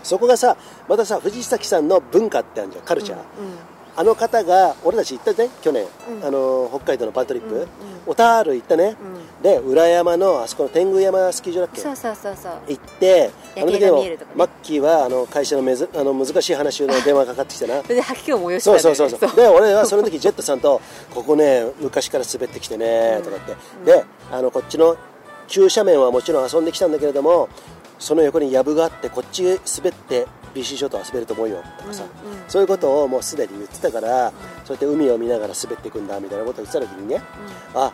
[0.04, 3.20] そこがさまたさ藤崎さんの文化ってあるじゃんカルチャー、
[4.00, 5.86] あの方が俺たち行ったね去年、
[6.22, 7.68] うん、あの北海道のパントリップ、うんうん、
[8.06, 8.96] 小田原行ったね、
[9.38, 11.82] うん、で裏山のあそこの天狗山スキー場だっけ？
[11.82, 12.54] そうそうそうそう。
[12.70, 17.82] 行ってあの時でも、ね、マッキーはあの会社のめずあの難しい話の 電話かかってきてな。
[17.84, 19.36] それで吐き気を催した、ね、そうそうそうそう。
[19.36, 20.80] で俺はその時ジェットさんと
[21.14, 24.96] ここね昔から滑ってきてねとかって、であのこっちの
[25.50, 27.50] 急斜面はもちろん遊んできたんだけれども
[28.00, 34.34] その横に藪があってこっち滑って BC ショート遊べると思うよとかさ、うんうん、そういうことをもうすでに言ってたから、うん、
[34.66, 37.22] そうやって海を見ながら滑っていくんだみたいなことを言ってた時にね、
[37.76, 37.94] うん、あ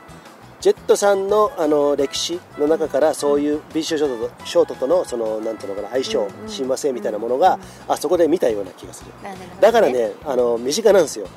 [0.62, 9.12] ジェットさんのあの歴史の中からそういう BC ショートとショートとのそのなんていうのかな相性、親和性みたいなものが、あそこで見たような気がする、
[9.62, 11.28] だからねあの身近なんですよ、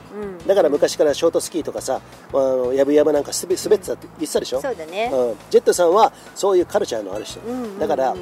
[0.47, 2.01] だから昔からショートスキーとかさ
[2.33, 4.63] あのやぶやぶなんか滑ってたって言ってたでしょ？
[4.63, 7.41] そうだね、うん、ジェットさんはそういうカルチャーのある人、
[7.79, 8.15] だから、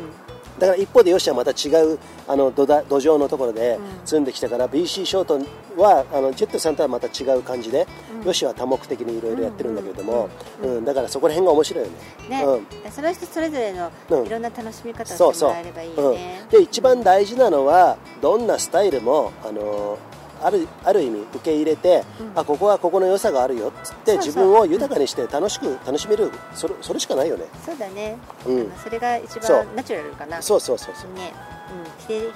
[0.59, 4.27] だから一方でヨシはまた違うあの土土壌のところで積ん。
[4.27, 5.41] できたから、うん、BC ショート
[5.81, 7.87] はあのジェットさんとはまた違う感じで、
[8.21, 10.29] うん、ヨシは多目的にいろいろやってるんだけれども、
[10.63, 11.97] うん、うん、だからそこら辺が面白いよね。
[12.29, 12.45] ね。
[12.45, 13.91] うん、その人それぞれの
[14.27, 16.43] いろんな楽しみ方をしてもらえればいいよね。
[16.51, 19.99] で一番大事なのはどんなスタイルもあの
[20.43, 27.45] あるある意味受け入れて、うん、あここはここの良さがあるよっつって自分を豊かにして楽しく楽しめるそれそれしかないよね。
[27.65, 30.43] そうだね、うん、それが一番ナチュラルかな。
[30.43, 31.13] そうそうそうそう。
[31.15, 31.33] ね。
[31.71, 32.07] うん。
[32.09, 32.31] で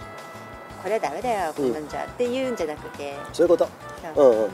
[0.82, 3.14] これはダメだよこんなんじゃ、って言うんじゃなくて。
[3.32, 3.68] そういうこと。
[4.16, 4.22] う。
[4.22, 4.48] んうん。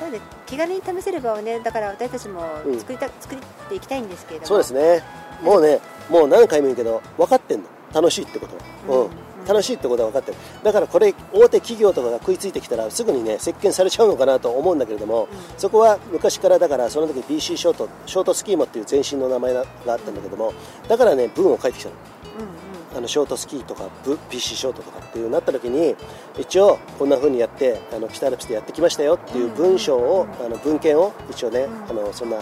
[0.00, 2.42] なので気軽に試せる場をねだから私たちも
[2.78, 4.46] 作りた、作っていきたいんですけれども。
[4.48, 5.02] そうですね。
[5.42, 7.66] もうねもう何回も言うけど分かってんの。
[7.92, 8.92] 楽しいってこと。
[8.92, 10.38] は、うん楽しいってことは分かってる。
[10.62, 20.52] だからこれ大手企業とかが食いついてきたらすぐにね席巻されちゃうのかなと思うんだけれども、うん、そこは昔からだからその時 BC ショートショートスキーモっていう前身の名前があったんだけども
[20.88, 21.94] だからね文を書いてきたの。
[22.38, 25.94] うんうん、あのショートスキーとか BC ショートとかっていうなった時に
[26.38, 32.36] 一応こんなふうにやってあの北アルプスでやってきましたよっていう文章を、あの文献を一応ね、あのそんな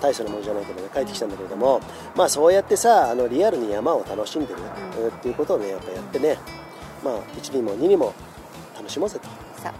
[0.00, 1.80] 大層なものじゃないけどね帰ってきたんだけれども、
[2.14, 4.60] まあ、そうやってさあのリアルに山を楽しんでる、
[5.00, 6.38] うん、っていうことをねやっぱやってね、
[7.04, 8.12] まあ、1にも2にも
[8.76, 9.28] 楽しもうぜと。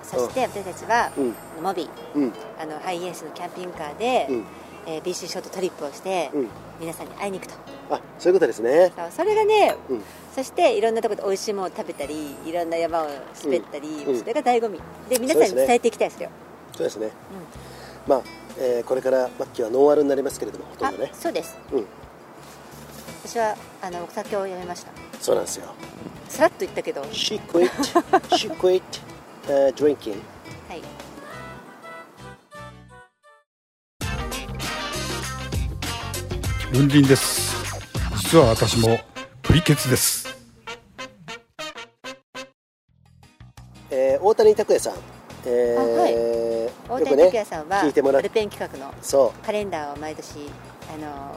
[0.03, 1.89] そして私たちは、うん、モビー、
[2.19, 4.45] うん、あのハイエースのキャンピングカーで、うん、
[4.87, 6.49] えー、BC ショートトリップをして、うん、
[6.81, 7.59] 皆さんに会いに行くと。
[7.89, 8.93] あそういうことですね。
[9.11, 10.03] それがね、うん、
[10.35, 13.07] そしていろんなところで美味しいものを食べたりいろんな山を
[13.45, 14.81] 滑ったり、それが醍醐味。
[15.09, 16.31] で皆さんに伝えていきたいですよ。
[16.73, 17.11] そうですね、
[18.07, 18.23] まあ
[18.59, 21.11] えー、これから末期はノンアルになりますけれどもほとんどね。
[21.13, 21.87] そうです、うん、
[23.23, 24.93] 私はあのお酒をやめました。
[25.21, 25.67] そうなんですよ。
[26.29, 27.03] さらっと言ったけど。
[27.03, 27.71] She quit.
[28.35, 28.83] She quit、
[29.47, 30.17] uh, drinking.
[30.69, 30.83] はい。
[36.73, 37.57] 雲林です。
[38.17, 38.99] 実は私も
[39.43, 40.27] プリケツです。
[43.91, 44.95] えー、大谷拓也さん
[45.49, 48.93] えー、はい、大谷拓也さんは、聞いてもらアルペン企画の
[49.45, 50.39] カレンダーを毎年
[50.93, 51.37] あの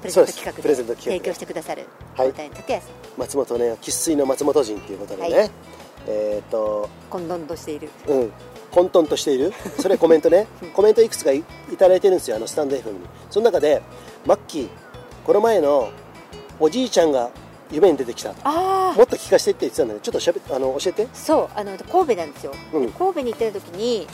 [0.00, 1.86] プレゼント企画で提供してくださる
[2.16, 5.50] 大谷拓也さん、松本ね生粋の松本人っていうことでね、はい、
[6.08, 8.32] えっ、ー、と混沌としているうん
[8.72, 11.44] 混沌としているそれコメントねコメントいくつかい
[11.78, 12.98] ただいてるんですよあのスタンド FM に
[13.30, 13.80] その中で
[14.26, 14.68] マッキー
[15.24, 15.90] この前の
[16.58, 17.30] おじいちゃんが
[17.70, 18.34] 夢に出てきたも
[19.02, 21.08] っと聞かせてって言ってたんだけどちょっとしゃべあの教えて。
[21.12, 24.06] そうあの神戸なんですよ、うん、神戸に行ってる時に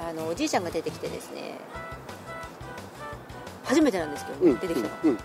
[0.00, 1.58] あのおじいちゃんが出てきてですね
[3.64, 5.22] 初めてなんですけど、うん、出てきたの、うん、で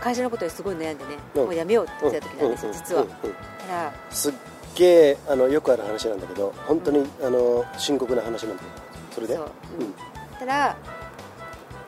[0.00, 3.22] 会社のことですごい悩んでね、もうやめようって言ってた時なんですよ、実は、だか
[3.68, 4.32] らすっ
[4.76, 8.72] げえあのよくある話なんだけど本当に、あの深刻な話なんだけど
[9.12, 9.34] それで？
[9.34, 9.46] そう、
[9.80, 9.94] うん、
[10.38, 10.76] たら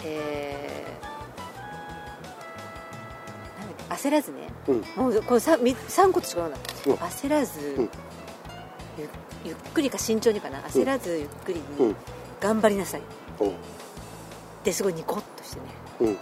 [0.02, 1.06] えー、
[3.90, 6.56] 焦らずね、うん、もうこの 3, 3個としかな
[7.08, 7.90] 焦らず、うん、
[8.98, 9.08] ゆ
[9.44, 10.60] ゆっくりか慎重にかな。
[10.60, 11.94] 焦らずゆっくりに
[12.40, 13.02] 頑張りなさい、
[14.64, 15.56] ですごいニコッとし
[16.00, 16.16] てね、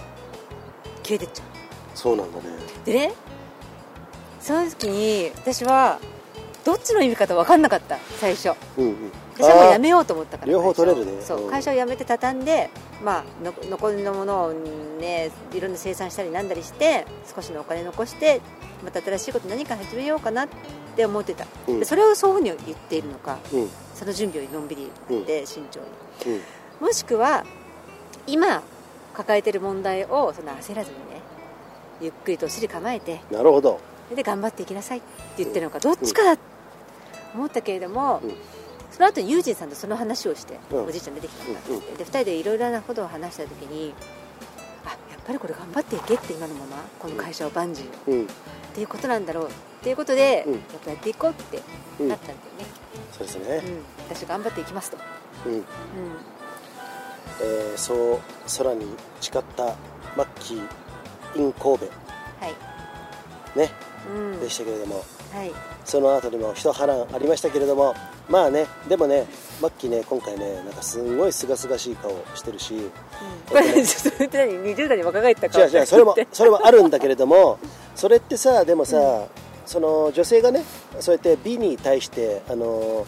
[1.03, 1.47] 消えてっちゃう。
[1.95, 2.45] そうなんだね。
[2.85, 3.13] でね
[4.41, 5.99] その時に私は
[6.65, 8.97] どっちの意味かと分かんなかった最初、うんうん、
[9.35, 11.23] 私はもうやめようと思ったから両方取れるね。
[11.23, 11.51] そう。
[11.51, 12.71] 会社を辞めて畳んで、
[13.03, 18.41] まあ、の残りのものをねいろんな生産したりなんだりして少しのお金残して
[18.85, 20.49] また新しいこと何か始めようかなっ
[20.97, 24.89] て思ってた、うん、それをそういうふうに言っているのか、うん、その準備をのんびりや
[25.21, 25.81] って慎重
[26.31, 26.37] に、
[26.81, 27.45] うん、もしくは
[28.27, 28.63] 今
[29.15, 31.21] 抱えている問題をその焦らずにね
[32.01, 33.81] ゆっくりとお尻構えてなるほど
[34.15, 34.99] で頑張っていきなさい。
[34.99, 35.07] って
[35.39, 35.79] 言ってるのか。
[35.79, 36.39] どっちかだ
[37.35, 38.23] 思ったけれども、
[38.91, 43.95] その後ユージンさんとその話をして、おじいちゃん出てきたんだって、うん、で2人でいろいろなことを話した時に
[44.85, 48.27] あやっぱりこれ頑張っていけって今のままこの会社を万事、うん、っ
[48.75, 49.51] ていうことなんだろうっ
[49.83, 51.59] ていうことで、うん、やっぱやっていこうって
[52.03, 52.67] なったんだよね、
[53.13, 53.63] そうですね、
[54.09, 54.97] 私頑張っていきますと、
[55.47, 55.53] うん。
[55.53, 55.65] うん。
[57.41, 58.21] えー、そう
[58.59, 58.87] 空に
[59.21, 59.77] 誓った
[60.17, 60.61] マッキー
[61.37, 62.49] in 神戸、は
[63.55, 63.59] い。
[63.59, 63.69] ね、うん、
[64.41, 65.53] でしたけれども、はい、
[65.85, 67.95] その後にも一波乱ありましたけれども。
[68.29, 69.27] まあねでもね
[69.61, 72.91] マッキーね今回ねなんかすごいすがすがしい顔してるし、うん、
[73.49, 77.59] これ ちょっと何？20代に若返った顔違う違うそれも それもあるんだけれども
[77.97, 79.27] それってさでもさ、うん、
[79.65, 80.63] その女性がね
[81.01, 83.07] そうやって美に対してあの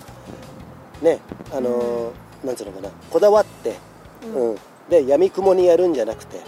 [1.03, 1.19] ね
[1.53, 3.75] あの、うん、なんつうのかなこだわって、
[4.35, 4.59] うん
[4.91, 6.41] で闇雲にやるんじゃなくて、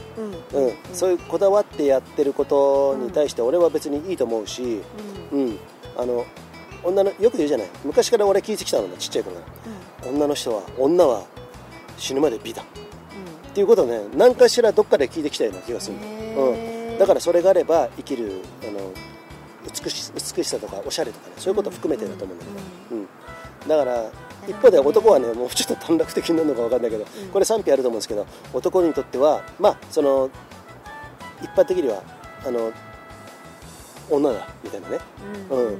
[0.52, 0.64] うん。
[0.64, 0.72] うん。
[0.92, 4.82] そういうこだわってやってることに対して俺は別にいいと思うし、
[5.32, 5.58] うん。
[5.96, 6.26] あの
[6.82, 7.68] 女のよく言うじゃない。
[7.84, 9.36] 昔から俺聞いてきたのねちっちゃい頃。
[9.36, 9.42] か
[10.02, 11.24] ら、うん、女の人は女は
[11.96, 14.00] 死ぬまで美だ、うん、っていうことをね。
[14.16, 18.92] 何かしらどっかで聞いてきたような気がするうん、だからそれがあれば生きるあの
[19.64, 23.08] 美し美しさとかおしゃれとかねそういうことを含めてだと思うんだけど、うん。
[23.68, 24.10] だから
[24.48, 30.30] 一方で男はねもうちょっと短絡的になるのか分かんないけど、これ賛否あると思うんですけど男にとってはまあその
[31.42, 32.02] 一般的には
[32.46, 32.72] あの
[34.10, 34.98] 女だみたいなね、
[35.50, 35.78] うん、うん、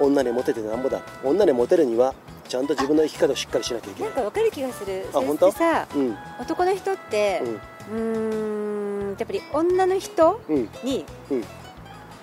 [0.00, 1.02] 女にモテてなんぼだ。
[1.22, 2.14] 女にモテるには
[2.48, 4.10] ちゃんと自分の生き方をしっかりしなきゃいけない。
[4.10, 5.06] なんか分かる気がする。
[5.12, 5.52] あ本当？
[5.52, 7.42] さ、うん、男の人って
[7.92, 9.16] うん。
[9.18, 10.40] やっぱり女の人
[10.84, 11.04] に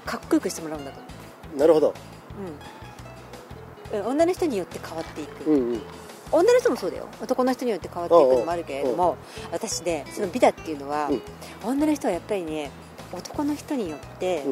[0.05, 1.07] かっこよくしてもらうんだと思
[1.55, 1.59] う。
[1.59, 1.95] なるほど、うん、
[3.91, 5.81] 女の人によって変わっていく、うんうん。
[6.31, 7.07] 女の人もそうだよ。
[7.21, 9.17] 男の人によって変わっていくのもあるけれども
[9.51, 11.21] 私ねその美だっていうのは、うん、
[11.63, 12.71] 女の人はやっぱりね
[13.13, 14.43] 男の人によって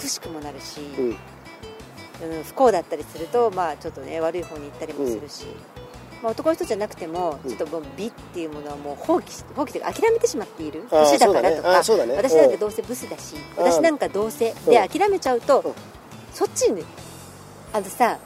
[0.00, 5.46] 美しくもなるし、うん、不幸だったりすると、まあ、ちょっとね悪い方に行ったりもするし、
[6.22, 10.84] まあ、男の人じゃなくてもちょっともう美っていうものはもう放棄放棄というか諦めてしまっている。
[10.88, 12.06] 年だからとか、ね。
[12.06, 15.74] ね、私なんかどうせブスだし私なんかどうせで諦めちゃうと、
[16.32, 16.84] そっちに
[17.72, 18.18] あのさ、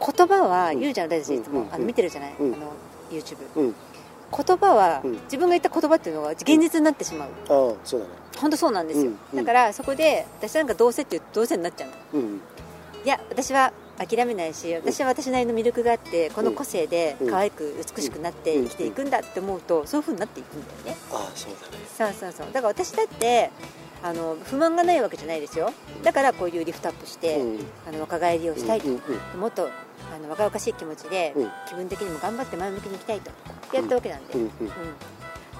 [0.00, 2.72] 言葉は言うじゃん私いつも、あの見てるじゃない、あの
[3.10, 8.12] YouTube、言葉は、自分が言った言葉っていうのが現実になってしまう、ああそうだね。
[8.38, 12.22] 本当そうなんですよ、だからそこで私なんかどうせっていうどうせになっちゃうの、
[13.04, 20.96] いや私は諦めないし私は私なりの魅力があってこの個性で可愛く美しくなって生きていくんだって思うとそういうふうになっていくんだよね。
[21.10, 21.84] ああそうだね。
[21.96, 22.46] そうそうそう。
[22.52, 23.50] だから私だって
[24.00, 25.72] あの不満がないわけじゃないですよ。
[26.04, 28.86] だからこういうリフトアップして、うん、あの若返りをしたいと、
[29.36, 29.68] もっと
[30.14, 33.30] あの若々しい気持ちで、うん、気分的にも頑張って前向きにいきたいと
[33.74, 34.48] やったわけなんで、うん、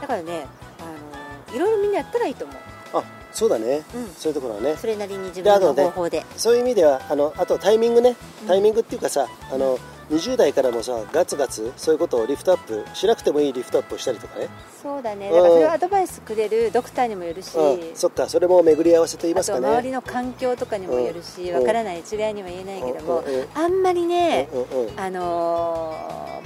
[0.00, 0.46] だからね
[0.80, 2.56] あのいろいろみんなやったらいいと思う。
[2.94, 4.76] あそうだね、うん、そういうところはね。
[4.76, 8.16] それなりに自分の方法で、ね、そういう意味ではあのあとタイミングね。
[8.46, 9.78] タイミングっていうかさ、あの
[10.10, 14.48] 20代からもさガツガツそういうことをリフトアップしなくてもいいリフトアップをしたりとかね。
[14.82, 15.30] そうだね。
[15.30, 19.66] だからそれをアドバイスくれるドクターにもよるし、うん、そっかそれも巡り合わせと言いますかね。
[19.66, 24.48] 周りの環境とかにもよるしわ、うん、からない一概には言えないけども、うん、あんまりね、
[24.96, 26.42] あの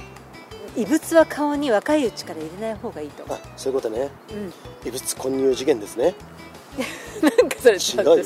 [0.75, 4.09] ー、異物は顔に若いうちから入れない方がいいとあそういうことね、
[4.85, 6.15] 異物混入事件ですね
[7.21, 8.25] なんかそれ違うよ。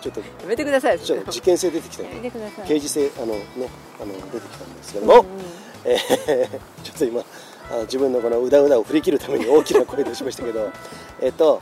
[0.00, 2.68] ちょっとやめてくださいちょっと事件性出てきたやめてください。
[2.68, 3.42] 刑事性あのね
[4.00, 5.26] あの出てきたんですけども、うんうん、
[5.84, 7.24] えー、ちょっと今
[7.70, 10.70] あの自分のこのうだうだを振り切るために大きな声出しましたけど
[11.20, 11.60] えっと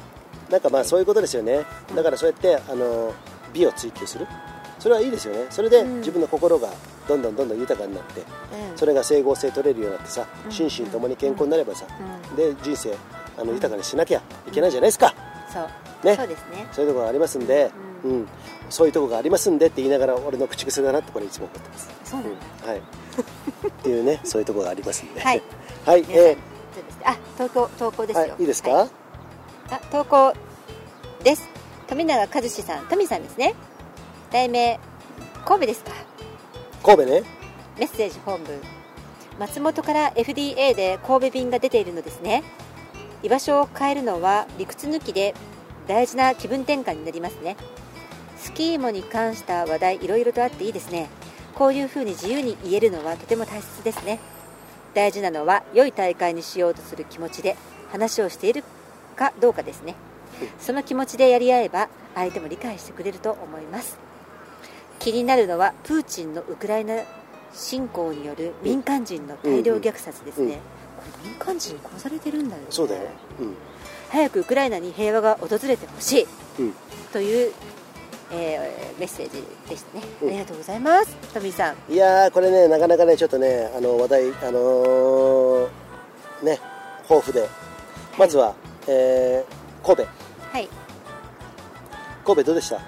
[0.51, 1.65] なんかまあそういうことですよね。
[1.95, 3.15] だからそうやってあの
[3.53, 4.27] 美を追求する。
[4.79, 5.47] それはいいですよね。
[5.51, 6.71] それで自分の心が
[7.07, 11.85] どんどんどんどん豊かになって、うん、それが整合性取れるようになってさ、うん、心身ともに健康になればさ、
[12.31, 12.95] うん、で人生
[13.37, 15.15] あの豊かにしなきゃいけないじゃないですか、
[15.53, 15.69] そう。
[16.07, 16.67] ね、そうですね。
[16.73, 17.71] そういうところがありますんで、
[18.05, 18.29] うん、うん、
[18.71, 21.91] そういうところがありますんでって言いながら俺の口癖だなってこれいつも思ってます。
[22.05, 22.37] そうなんうん、
[22.69, 22.79] はい。
[22.79, 25.21] っていうね そういうところがありますんで。
[25.21, 25.43] はい、
[25.85, 28.89] はい、えー、あ投稿投稿ですよ、はい、いいですか、はい、
[29.71, 30.33] あ投稿
[31.23, 31.49] です。
[31.87, 32.87] 富永和志さん。
[32.87, 33.55] 富さんですね。
[34.31, 34.79] 題名
[35.45, 35.91] 神戸ですか？
[36.83, 37.23] 神戸ね。
[37.79, 38.61] メッセージ本文。
[39.39, 42.43] 松本から FDA で神戸便が出ているのですね
[43.23, 45.35] 居場所を変えるのは理屈抜きで
[45.87, 47.57] 大事な気分転換になりますね。
[48.39, 51.09] スキーモに関した話題いろいろとあっていいですね。
[51.55, 54.21] こういうふうに自由に言えるのはとても大切ですね。
[54.95, 57.57] 大事なのは良い大会にしようとする気持ちで
[57.91, 58.65] 話をしている
[59.17, 59.95] かどうかですね。
[60.59, 63.99] その気持ちでやり合えば相手も理解してくれると思います。
[64.99, 67.03] 気になるのはプーチンのウクライナ
[67.53, 70.61] 侵攻による民間人の大量虐殺ですね、うんうん
[71.25, 72.69] 民間人殺されてるんだよね。
[72.71, 73.03] そうだよ、
[73.41, 73.55] うん、
[74.11, 76.27] 早くウクライナに平和が訪れてほしい、
[76.59, 76.75] うん、
[77.13, 77.53] という、
[78.33, 81.17] えー、メッセージでしたね、うん、ありがとうございます。
[81.35, 81.93] トミーさん。
[81.93, 85.69] いやこれねなかなかねちょっとねあの話題あのー、
[86.43, 86.61] ね
[87.09, 87.49] 豊富で。
[88.19, 88.55] まずは、はい、
[88.89, 90.03] えー、神戸。
[90.53, 90.69] はい。
[92.25, 92.81] 神戸どうでした？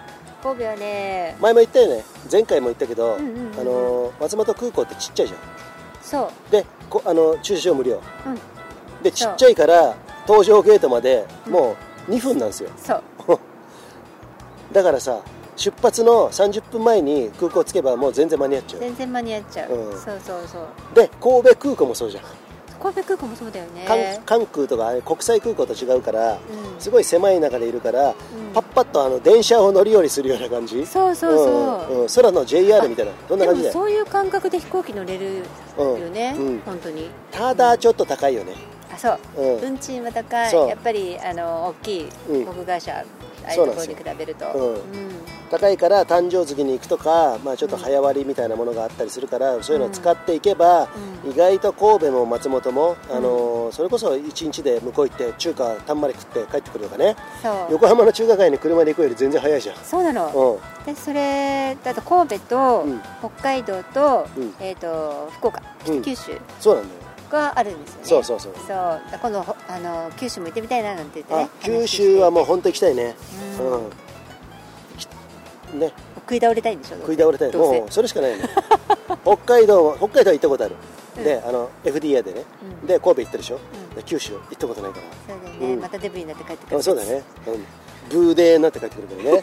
[0.43, 2.05] 神戸はね前も言ったよね。
[2.31, 5.39] 前回も言ったけど、うんうんうん、あの松本空港ってちっちゃいじゃん。
[6.03, 6.51] そう。
[6.51, 11.75] でこあの駐車場無料、うん、でちっちゃいから搭乗ゲートまでも
[12.09, 13.03] う2分なんですよ、そう。
[14.73, 15.21] だからさ
[15.57, 18.81] 出発の30分前に空港着けばもう全然間に合っちゃう。
[18.81, 20.67] 全然間に合っちゃう、うん、そうそうそう。
[20.95, 22.25] で神戸空港もそうじゃん
[22.83, 24.21] 神戸空港もそうだよね。
[24.27, 26.39] 関空とか国際空港と違うから、うん、
[26.81, 28.15] すごい狭い中でいるから、うん、
[28.53, 30.85] パッパッとあの電車を乗り降りするような感じ。
[30.85, 31.37] そうそう
[31.89, 33.13] そう、うん、空の JR みたいな。
[33.29, 35.45] そんな感じでそういう感覚で飛行機乗れる
[35.79, 36.63] よね、うん。
[36.65, 37.09] 本当に。
[37.31, 38.55] ただちょっと高いよね、
[38.93, 39.19] あそう、
[39.63, 40.69] 運賃は高い。
[40.69, 42.09] やっぱりあの大きい
[42.45, 43.05] 航空会社、
[43.45, 44.79] ああいうところに比べると、うん。
[45.51, 50.89] 高いから誕生月に行くとか、まあ、ちょっと早割りみたいなものがあったりするから、そういうのを使っていけば、
[51.25, 57.17] 意外と神戸も松本も、あのそれこそ1日で向こう行って中華たんまり食って帰ってくるとかね。
[57.71, 59.77] 横浜の中華街に車で行くより全然早いじゃん。
[59.77, 62.87] そうなの、うん、でそれだと神戸と
[63.21, 64.27] 北海道と,、
[64.61, 67.02] えー、と福岡九州、そうなんだよ
[67.33, 68.53] があるんですよねそうそうそう。
[68.67, 69.01] そう。
[69.21, 71.49] 今度あの九州も行ってみたいななんて言ってね。
[71.63, 73.17] 九州はもう本当行きたいね。
[75.73, 75.93] うん、ね。
[76.17, 76.97] 食い倒れたいんでしょ？
[76.99, 77.53] 食い倒れたい。
[77.53, 78.45] もうそれしかないよね。
[79.25, 80.77] 北海道北海道行ったことある、
[81.17, 82.45] うん、であの FDA でね、
[82.81, 83.59] うん、で神戸行ったでしょ、
[83.97, 85.35] うん、九州行ったことないから。
[85.35, 87.67] そうだよね、またデブになって帰ってくるそうだね、うん。
[88.09, 89.43] ブーデーになって帰ってくるからね、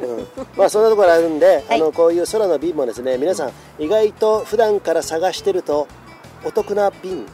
[0.02, 3.52] うん、まあそんなところあるんで、はい、あのこういう空の便もですね皆さん。
[3.78, 5.86] 意外と普段から探してると
[6.44, 7.26] お得な便。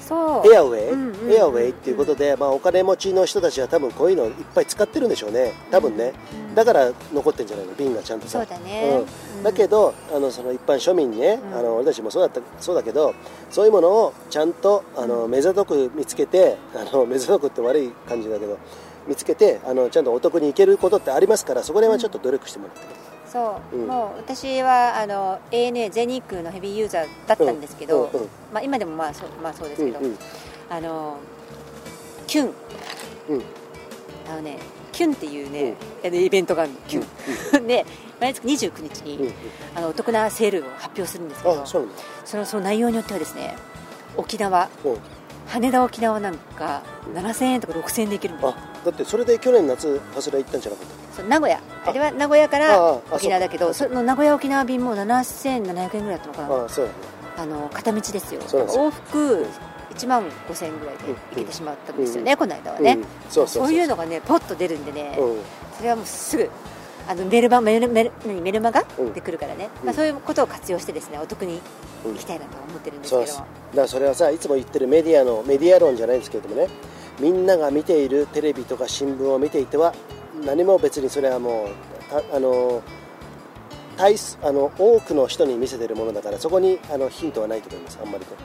[0.00, 0.52] そう。
[0.52, 5.52] エアウェイ、うんうんうん、エアウェイっていうことで、まあ、お金持ちの人たちは多分こういうのいっぱい使ってるんでしょうね。
[5.70, 6.48] 多分ね、うん。
[6.50, 8.38] うん、だから残ってんじゃないの瓶がちゃんとさ。
[8.38, 9.02] そうだね、
[9.38, 13.14] うん、だけどあのその一般庶民にね、あの俺たちもそうだったそうだけど
[13.50, 18.58] そういうものをちゃんとあの目ざとく見つけてあの目ざとくって悪い感じだけど
[19.08, 23.03] 見つけてあのちゃんとお得に行けることってありますからそこら辺はちょっと努力してもらって、
[23.34, 30.18] そう、うん、もう私はあの ANA 全日空のヘビーユーザーだったんですけど、うんうん、まあ、今でもまあそう,、まあ、そうですけど、うんうん、
[30.70, 31.18] あの
[32.28, 32.52] キュン、
[34.30, 34.58] あのね
[34.92, 35.74] キュンっていうね、
[36.04, 36.78] うん、イベントがあるの。
[36.86, 37.84] キュン、 で
[38.20, 39.34] 毎月29日に、
[39.74, 42.46] あのお得なセールを発表するんですけどその。
[42.46, 43.56] その内容によってはですね
[44.16, 44.68] 沖縄、
[45.48, 46.82] 羽田沖縄なんか
[47.12, 48.54] 7000円とか6000円で行けるんだ
[48.84, 51.60] だってそれで去年夏ファスラ行ったんじゃなかった名古屋。
[51.86, 51.92] あ。
[51.92, 56.64] れは名古屋から沖縄だけどその名古屋沖縄便も7700円ぐらいだったのかな。
[56.64, 56.88] あそう、
[57.36, 58.40] あの片道ですよ。
[58.42, 59.46] 往復
[59.94, 65.38] 1万5000円ぐらいで行けてしまったんですよね、うん、この間はね、うん、そうそういうのがねポッと出るんでね、うん、
[65.76, 66.50] それはもうすぐ
[67.06, 68.82] あのメルマメルメル何メルマガ、
[69.14, 71.60] で来るからね、まあ、そういうことを活用してですねお得に
[72.02, 73.20] 行きたいなと思ってるんですけど。
[73.20, 76.68] も、だからそれはさいつも言ってるメディアのメディア論じゃないんですけれどもね。
[77.20, 79.94] みんなが見ているテレビとか新聞を見ていては
[80.44, 82.82] 何も別にそれはもうあの
[83.96, 88.38] 大あの多くの人に見せてるものだからそこにあのヒントはないと思いますあんまりと、うん、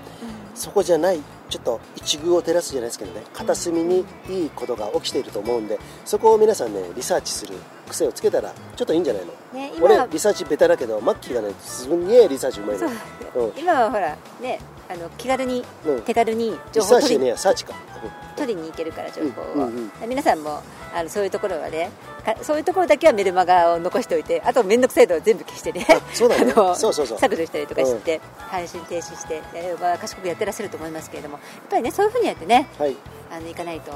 [0.56, 1.20] そこじゃない
[1.50, 3.24] ちょっと一遇を照らすじゃないですけどね。
[3.34, 7.56] 片隅にいいことが起きていると思うんでそこを皆さんねリサーチする
[7.88, 14.60] 癖をつけたらちょっといいんじゃないの、ね、俺リサーチベタだけどマッキーがねすんげえリサーチうまいの、うん、今はほらね
[14.90, 17.76] あの気軽に、うん、手軽に情報を取りねサーチか。
[18.36, 19.70] 取りに行けるから情報を、
[20.08, 20.64] 皆さんも
[20.96, 21.92] あのそういうところはね
[22.42, 25.86] そういうところだけはメルマガを残しておいてあと面倒くさいのは全部消してね。
[26.14, 26.38] そうだ。
[26.44, 27.20] ねそうそうそう。
[27.20, 31.36] 削除したりとかして、うん、配信停止して、えーまあ、賢くやってらっしゃると思いますけれども。
[31.36, 32.96] やっぱりねそういうふうにやってね、はい、
[33.32, 33.92] あのいかないと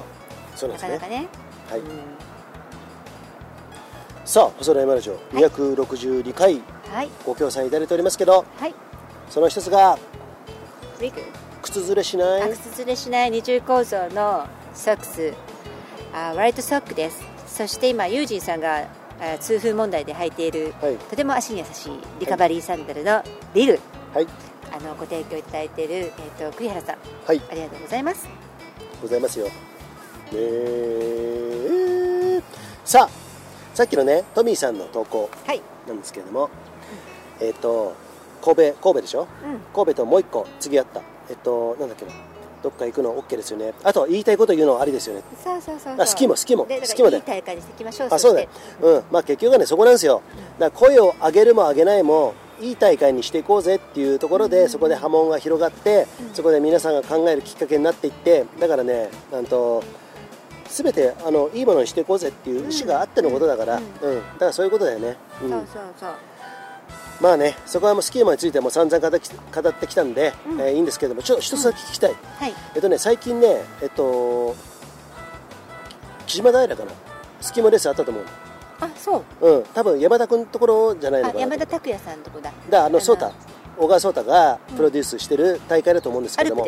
[0.55, 1.27] そうな、ね、かなかね、
[1.69, 1.87] はい、うん、
[4.25, 8.75] さあ細野山ラジオ262回、はい、ご協賛いただいておりますけど、はい、
[9.29, 9.97] その一つが
[11.61, 12.51] 靴ずれしない？
[12.51, 13.31] 靴ずれしない。
[13.31, 15.33] 二重構造のソックス。
[16.13, 17.23] あワイトソックです。
[17.47, 18.87] そして今ユージンさんが
[19.39, 23.23] 痛風問題で履いている、はい、とても足に優しいリカバリーサンダルの
[23.53, 23.79] リル、
[24.13, 24.27] はい、
[24.71, 28.27] あのご提供いただいている、えーと、栗原さん、はい、ありがとうございます。
[29.01, 29.47] ございますよ。
[30.33, 32.43] えー、
[32.83, 33.09] さあ
[33.75, 35.29] さっきのねトミーさんの投稿
[35.87, 37.95] なんですけれども、はい、えっ、ー、と
[38.43, 39.27] 神戸神戸でしょ、うん、
[39.73, 41.01] 神戸ともう一個次あった。
[41.29, 42.11] えっ、ー、となんだっけな。
[42.61, 43.73] どっか行くの OK ですよね。
[43.83, 45.23] あと言いたいこと言うのありですよね。
[45.43, 47.17] そうそうそうあ好きも好きも好きもで。
[47.17, 48.41] いい大会にしていきましょうあそうだ
[48.81, 49.03] うん。
[49.11, 50.21] まあ結局はねそこなんですよ。
[50.59, 59.83] だから声を上げるも上げないもいい大会にしていこうぜっていうところで、そこで波紋が広がって、そこで皆さんが考えるきっかけになっていってだからねなんと
[60.69, 66.09] 全てあのいいものにしていこうぜっていう意思があってのことだから、うん、うん、だからそういうことだよね、うん、そうそうそう
[67.21, 69.19] まあね、そこはもうスキーマについても散々語っ
[69.73, 74.55] てきたんで、うん、えー、いいんですけども、ちょっと一つだけ聞きたい、うんはい、えっとね、最近ね、えっと、
[76.25, 76.91] 木島平かな、
[77.39, 78.23] スキーマレースあったと思う。
[78.81, 79.47] あ、そう。
[79.47, 81.39] うん、多分山田君のところじゃないのかな？
[81.41, 82.51] 山田拓也さんのとこだ。
[82.69, 83.31] だ、あの、そうた。
[83.83, 86.65] 小川颯太がプロデュースしてる大会だと思うんですけども、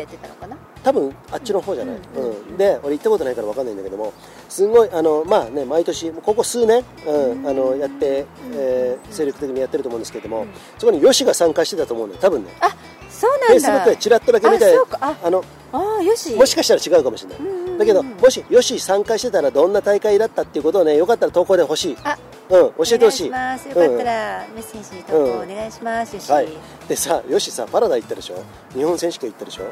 [0.84, 2.58] 多分あっちの方じゃない、うん。
[2.58, 4.14] で俺行ったことないから分かんないんだけども
[4.50, 10.46] すごいあのまあね毎年ここ数年、うん、あのやって、えー、精力的にやってると思うんですけども、
[10.78, 12.52] そこにヨシが参加してたと思うんだよ多分ね。
[12.60, 12.76] あ
[13.10, 13.48] そうなんだ。
[13.48, 14.66] フェイスブックでちらっとだけ見た
[15.00, 17.36] ああのあよしもしかしたら違うかもしれな
[17.76, 21.98] い、だけどもしよし参加してたらどんな大会だったっていうことをねよかったら投稿でほしい。
[22.04, 22.18] あ
[22.48, 23.26] うん、教えてほしい。
[23.28, 26.16] よかったら、メッセージ投稿お願いします。
[26.16, 26.32] よし。
[26.32, 26.50] はい。
[26.88, 28.36] でさ、よしさ、パラダ行ったでしょ？
[28.74, 29.64] 日本選手権行ったでしょ？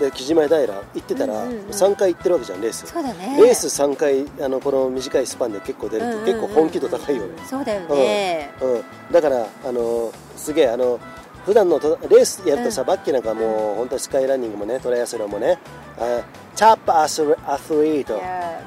[0.00, 2.86] で、木島平行ってたら、三回行ってるわけじゃん、レース。
[2.86, 3.36] そうだね。
[3.38, 7.28] レース三回、あの、この短いスパンで結構出るって、結構本気度高いよね。
[7.48, 8.50] そうだよね。
[8.60, 8.84] うん。
[9.12, 10.98] だから、あの、すげえ、あの。
[11.44, 15.58] 普段のレースやるとさ、バッキーなんかもう本当スカイランニングもねトライアスロンもね
[15.98, 16.22] あ
[16.54, 18.20] チャップアスアスリート。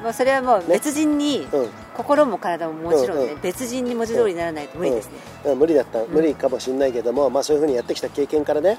[0.03, 5.13] もうそれはもう別人に、ねうん、心も体ももちろんね、うんうん、別人に文字通りにならないと無理ですね、
[5.45, 5.51] うん。
[5.53, 8.77] うん、無理だった、無理かもしれないけども、まあ、そういうふうにやってきた経験からね、はい、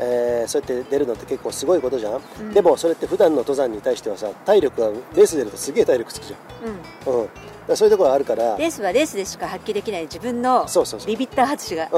[0.00, 7.20] えー、そうやって出るのって結構すごいことじゃん、でもそれって普段の登山に対してはさ体力がレース出るとすげえ体力つくじゃん、
[7.68, 7.76] うん。
[7.76, 8.56] そういうところあるから。
[8.56, 10.66] レースはレースでしか発揮できない自分の
[11.06, 11.88] ビビッター外しが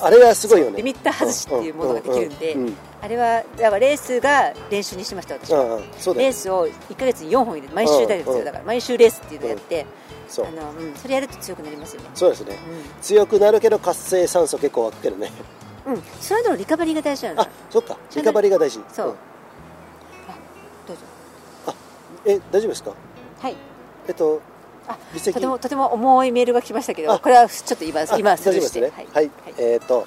[0.00, 0.78] あれはすごいよね。
[0.78, 2.56] リミッター外しっていうものができるんで、
[3.00, 5.50] あれはだからレースが練習にしました私。
[5.52, 5.78] は、
[6.14, 8.22] レースを1か月に4本入れて毎週出る。
[8.22, 9.86] んですよだから毎週レースっていうのをやって、
[10.28, 10.46] そう。
[10.46, 12.08] あのうん、それやると強くなりますよね。
[12.14, 12.30] そう。
[12.30, 12.58] ですね、う
[12.98, 15.30] ん、強くなるけど活性酸素結構湧くけどね。
[15.86, 16.02] うん。
[16.20, 17.42] それのリカバリーが大事なの。
[17.42, 17.96] あそっか。
[18.16, 18.80] リカバリーが大事。
[18.92, 19.16] そう、うん、あ
[20.86, 21.02] どうぞ。
[21.66, 21.74] あ
[22.24, 22.92] え大丈夫ですか？
[23.40, 23.56] はい。
[24.08, 24.53] えっとあ
[25.32, 28.36] とてもとても重いメールが来ましたけどこれはちょっと今今
[28.80, 30.06] ね、はい、はい、えー、っと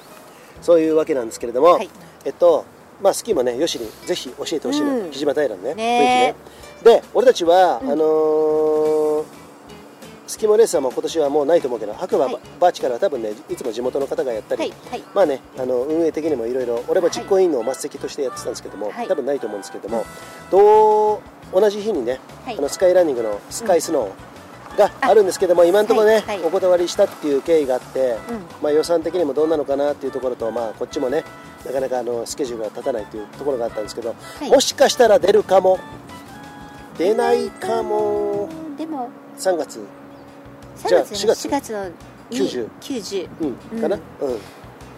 [0.62, 1.88] そういうわけなんですけれども、はい、
[2.24, 2.64] えっと
[3.02, 6.34] まあスキーもねよしにぜひ教えてほしいの、うん、木島平のねね
[6.84, 7.00] 雰囲気ね。
[7.00, 9.24] で俺たちは、うん、あのー、
[10.26, 14.72] スキモレースはもう今年はもうないと思うけど白馬、はい、バーチからは多分ねいつも地元の方がやったり、はい。
[14.90, 20.04] はい、まあねあの運営的にもいろいろ俺も実行委員の末席としてやってたんですけども、多分ないと思うんですけども、
[20.50, 21.20] どう
[21.52, 24.10] 同じ日にね、あのスカイランニングのスカイスノー、
[24.78, 31.24] があるんですけども今のところね、お断りしたっていう経緯があって、うん、まあ、予算的にもどうなのかなっていうところと、まあ、こっちもね
[31.66, 35.78] なかなかあのスケジュールが立たないというところがあったんですけど、はい、もしかしたら出るかも。
[36.96, 38.48] 出ないかも。
[38.76, 39.08] でも
[39.38, 39.80] 3月。
[40.86, 41.90] じゃあ4月 ,4 月の
[42.30, 43.28] 90, 90、
[43.72, 44.02] うん、かな、うん、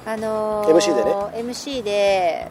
[0.04, 1.10] あのー、MC でね。
[1.50, 2.50] MC で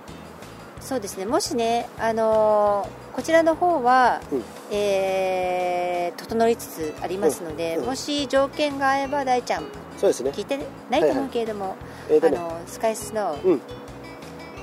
[0.89, 1.27] そうですね。
[1.27, 7.81] もしね、あのー、こちらの方は、うん、えー、整いつつありますので、うん。
[7.81, 9.65] うん、もし条件が合えば大ちゃん
[9.99, 10.31] そうですね。
[10.31, 10.57] 聞いて
[10.89, 11.75] ないと思うけれども、は
[12.09, 13.37] いはい、あのスカイスの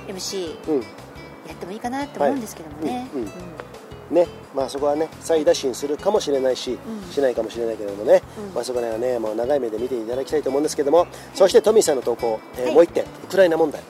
[0.09, 0.49] MC、
[1.47, 3.19] やってもいいかなと思うんですけどもね、は
[4.11, 4.13] い。
[4.13, 4.27] ね。
[4.53, 13.05] まあ、そこはね再打診するかもしれないし、うん、しないかもしれないけれどもね、うん、まあ、そこら辺はねもう長い目で見ていただきたいと思うんですけども、そしてトミーさんの投稿、えーはい、もう1点。
[13.05, 13.81] ウクライナ問題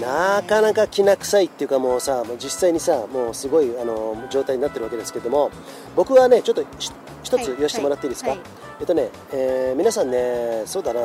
[0.00, 5.50] なかなかきな臭いっていうかもうさもう実際にさもうすごいあの状態になってるわけですけども
[5.94, 6.64] 僕はねちょっと
[7.22, 8.48] 一つ言わせてもらっていいですか、はいはい、
[8.80, 11.00] えっとね、えー、皆さんねそうだな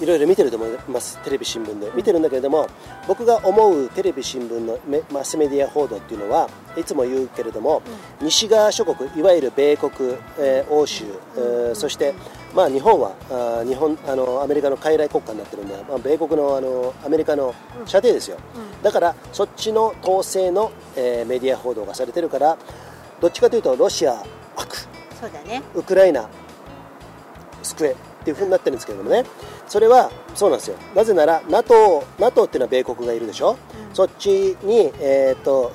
[0.00, 1.90] いろいろ見てると思いますテレビ新聞で。
[1.94, 2.68] 見てるんだけれども
[3.06, 4.78] 僕が思うテレビ新聞の
[5.12, 7.82] マスメディア報道っていうのはいつも言うけれども、
[8.20, 9.92] 西側諸国いわゆる米国、
[10.38, 11.04] えー、欧州、
[11.36, 12.14] えー、そして、
[12.54, 17.54] まあ、日本はあ日本あのアメリカの傀儡国家になってるんで、まあ、米国のあのアメリカの
[17.86, 18.38] 射程ですよ、
[18.82, 22.58] だからそっちの統制の、えー、メディア報道がされてるから
[23.20, 24.24] どっちかというとロシア
[24.56, 24.76] 悪。
[25.20, 25.62] そうだね。
[25.74, 26.28] ウクライナ
[27.62, 29.24] 救えっていうふうになってるんですけれどもね。
[29.68, 30.76] それはそうなんですよ。
[30.94, 33.58] なぜなら NATO, NATO っていうのは米国がいるでしょ、
[33.90, 35.72] うん、そっちに、えーと、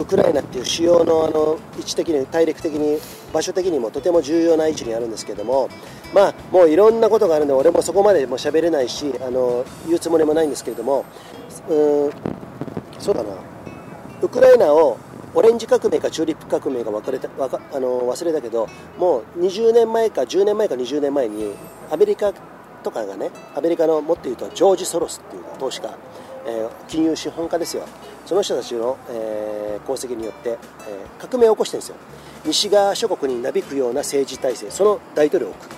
[0.00, 2.98] ウクライナっていう主要のあの位置的に大陸的に
[3.32, 5.68] 場所的にもとても重要な位置にあるんですけども
[6.12, 11.04] まあもういろんなことがあるんで俺もそこまでも喋れないしあの言うつもりもないんですけれども
[11.68, 12.10] うん
[12.98, 13.30] そうだな。
[14.22, 14.98] ウクライナを
[15.36, 21.52] オレンジ革命かチューリップ革命か分かれたわかあの忘れたけどもう20年前か10年前か20年前に
[21.90, 22.32] アメリカ
[22.82, 25.94] とかがねアメリカのもっと言うとジョージ・ソロスっていう投資家、
[26.46, 27.84] えー、金融資本家ですよ。
[28.24, 31.96] その人たちの、えー、功績によって、えー、革命を起こしてるんですよ。
[32.46, 35.76] 西側諸国になびくような政治体制その大統領を置く。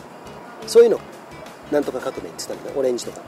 [0.69, 1.01] そういうの。
[1.73, 3.21] なんとか革命って言ったんだオレンジとか。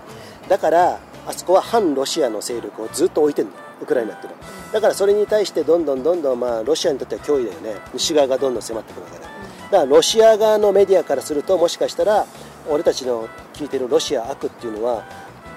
[0.49, 4.45] だからあそこは反ロシアの勢力をずっと置いてるのウクライナっていうのは。
[4.73, 7.81] だからそれに対してどんどんどんどんまあロシアにとっては脅威だよね。
[7.95, 9.31] 西側がどんどん迫ってくるわけだ。
[9.71, 12.27] だからロシア側のメディアからするともしかしたら
[12.69, 15.05] 俺たちの聞いてるロシア悪っていうのは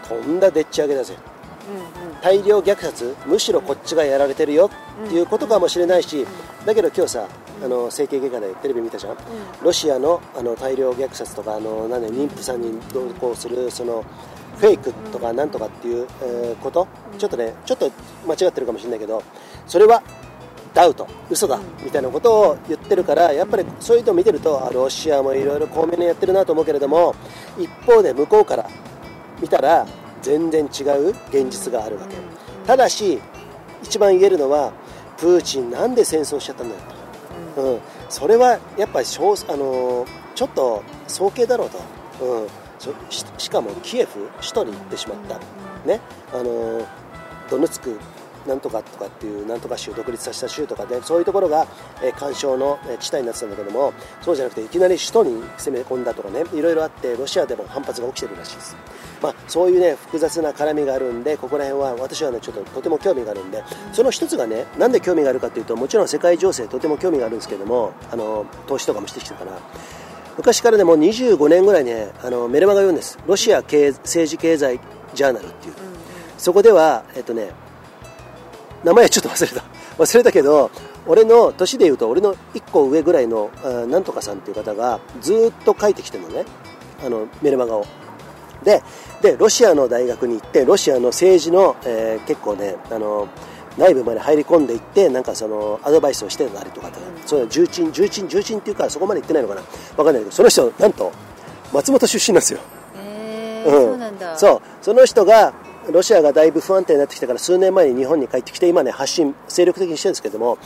[0.08, 1.16] とんだでっち上げだぜ、
[1.70, 4.70] うんうん、大量虐殺むしろこっちがやられてるよ
[5.06, 6.26] っていうことかもしれないし
[6.66, 7.28] だけど今日さ
[7.64, 9.18] あの整形外科でテレビ見たじゃん、
[9.62, 14.04] ロシアのあの大量虐殺とかあの何妊婦さんに同行するその
[14.58, 16.88] フェイクとかなんとかっていう、えこと、
[17.18, 17.92] ちょっとねちょっと
[18.28, 19.24] 間違ってるかもしれないけど
[19.68, 20.02] それは
[20.74, 27.16] ダウト嘘だみたいなことを言ってるからやっぱりそういうのを見てるとロシアもいろいろ巧妙にやってるなと思うけれども
[27.60, 28.68] 一方で向こうから
[29.40, 29.86] 見たら
[30.22, 32.16] 全然違う現実があるわけ。
[32.66, 33.20] ただし
[33.84, 34.72] 一番言えるのは
[35.18, 36.82] プーチンなんで戦争しちゃったんだよ。
[37.56, 37.80] と、うん、
[38.10, 41.80] それはやっぱりあのちょっと早計だろうと、
[42.26, 42.48] うん、
[43.38, 45.40] しかもキエフ首都に行ってしまった、
[45.88, 46.00] ね、
[46.34, 46.86] あの
[47.50, 47.98] ドネツク
[48.48, 51.68] なんとかとかっていうなんとか州独立させた州とかでそういうところが、
[52.04, 58.76] えー、干渉の地帯になってたんだけどもそうじゃなくていきなり首都に攻め込んだとかねいろいろあってロシアでも反発が起きてるらしいです、
[59.22, 63.64] まあ、そういうね複雑な絡みがあるんでここら辺は私はねちょっととても興味があるんで
[63.94, 69.58] その一つがねなんで興味があるかというともちろん世界情勢とても興味があるんですけどもあの投資とかもしてきてから
[70.38, 73.20] 昔からでも25年ぐらいねあのメルマガ読んです。
[73.28, 74.80] ロシア経政治経済
[75.14, 75.74] ジャーナルっていう、
[76.38, 77.52] そこではえっとね
[78.84, 79.64] 名前ちょっと忘れた。
[79.98, 80.72] 忘れたけど
[81.06, 83.52] 俺の年でいうと俺の1個上ぐらいの
[83.88, 86.46] なんとかさんっていう方がずっと書いてきてるのね。
[87.06, 87.86] あのメルマガを。
[88.64, 88.82] で
[89.22, 93.28] でロシアの大学に行ってロシアの政治の、えー、結構ねあの
[93.78, 96.94] 内部まで入り込んでいってなんかそのアドバイスをしてたりとか、うん、
[97.28, 99.62] そういう重鎮重鎮重鎮っていうかそこまで行ってないのかな。
[99.96, 101.12] 分かんないけどその人なんと
[101.74, 102.60] 松本出身なんですよ。
[102.96, 104.38] へえ、うん、そうなんだ。
[104.38, 104.62] そう。
[104.82, 105.54] その人が
[105.92, 110.60] ロシアがだいぶ不安定になってきたから数年前に日本に帰ってきて今ね発信精力的にしてるんですけども、うん、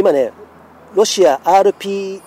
[0.00, 0.32] 今ね
[0.94, 2.20] ロシア RPE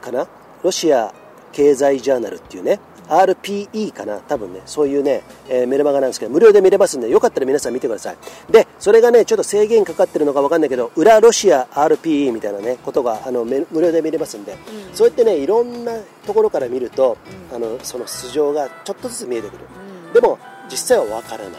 [0.00, 0.26] かな？
[0.62, 1.12] ロシア
[1.52, 2.78] 経済ジャーナルっていうね
[3.08, 8.16] RPE かな多分ね、そういうね、えー、メルマガなんですけど、無料で見れますんで、よかったら皆さん見てください。
[8.50, 15.92] で、それがね、ちょっと制限かかってるのかわかんないけど、裏ロシア RPE みたいなね、ことが、あの、無料で見れますんで、うん、そうやってね、いろんな
[16.26, 17.16] ところから見ると、
[17.50, 19.64] うん、あの、その素性がちょっとずつ見えてくる。
[20.08, 20.38] うん、でも、
[20.70, 21.52] 実際はわからない。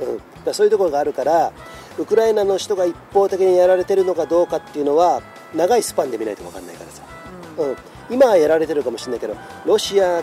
[0.00, 0.44] うん。
[0.44, 1.52] だそういうところがあるから、
[1.98, 5.22] ウクライナの人が一方的にやられてるのかどうかっていうのは、
[5.54, 7.02] 長いスパンで見ないとわかんないからさ。
[7.58, 7.76] うん。
[8.10, 9.36] 今はやられてるかもしれないけど、
[9.66, 10.22] ロシア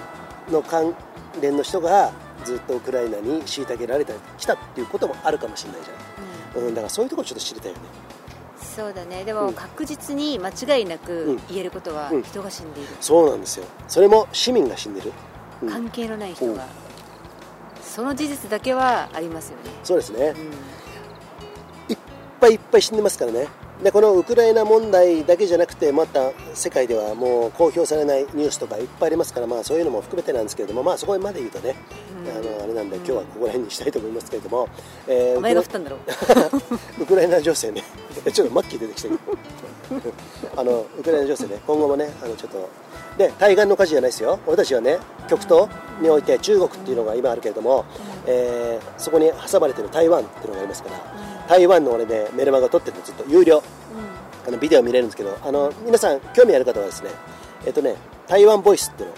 [0.51, 0.95] の関
[1.41, 2.11] 連の人が
[2.43, 7.83] ずっとウクライナに虐げられてきたっていうこともあるかもしれないじゃん、うん、うん、だからそういうところちょっと知りたいよね。
[8.75, 9.23] そうだね。
[9.23, 13.65] でも確実に間違いなく言えることは人が死んでいる、うんそうなんですよ。
[13.87, 15.13] それも市民が死んでる、
[15.69, 16.65] 関係のない人が、
[17.81, 19.71] その事実だけはありますよね。
[19.83, 20.33] そうですね、
[21.87, 21.97] いっ
[22.41, 23.47] ぱいいっぱい死んでますからね
[23.83, 31.75] でこのウクライナ問題だけじゃなくてまた世界ではもう公表されないニュースとかいっぱいありますから、まあ、そういうのも含めてなんですけれども、まあ、そこまで言うとね、
[32.25, 34.69] あのあれなんで今日はここら辺にしたいと思いますけれども、
[35.07, 35.97] えー、お前が振ったんだろ。
[36.99, 37.83] う ウクライナ情勢ね
[38.31, 39.19] ちょっとマッキー出てきたけど。
[40.57, 42.69] あのウクライナ情勢ね今後もねあのちょっと
[43.17, 44.39] で対岸の火事じゃないですよ。
[44.47, 44.97] 俺たちはね
[45.27, 45.67] 極東
[46.01, 47.85] において中国っていうのが今あるけれども、
[48.25, 53.25] えー、そこに挟まれてる台湾っていうのがありますから、台湾の俺ねメルマガ撮っててずっと。
[53.27, 53.61] 有料、
[54.47, 57.09] あのビデオ見れるんですけどあの皆さん興味ある方はですね
[57.65, 57.95] えっ、とね
[58.27, 59.17] 台湾ボイスっていうのを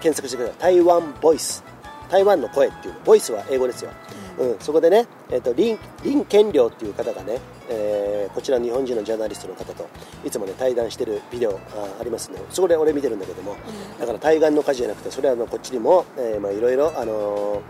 [0.00, 1.64] 検索してください、台湾ボイス。
[2.12, 3.90] 台湾の声っていうボイスは英語ですよ、
[4.38, 9.88] うん、そこでね、えーと、林林健良っていう方がね、えー、こちら日本人のジャーナリストの方と
[10.22, 11.56] いつもね対談してるビデオあ
[11.98, 13.56] ありますねそこで俺見てるんだけども、
[13.98, 17.62] だから対岸の火事じゃなくてそれはあのこっちにも、えー、まあいろいろあの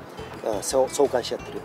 [0.43, 1.61] ー、あ相相関し合ってる、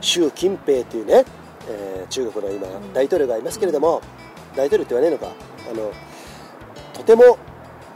[0.00, 1.24] 習近平というね、
[1.68, 4.00] えー、中国の今大統領がいますけれども、
[4.56, 5.32] 大統領って言わねえのか。
[5.70, 5.92] あの
[6.92, 7.38] とても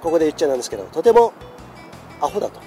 [0.01, 1.33] ここで言っちゃなんですけどとても
[2.21, 2.61] アホだと、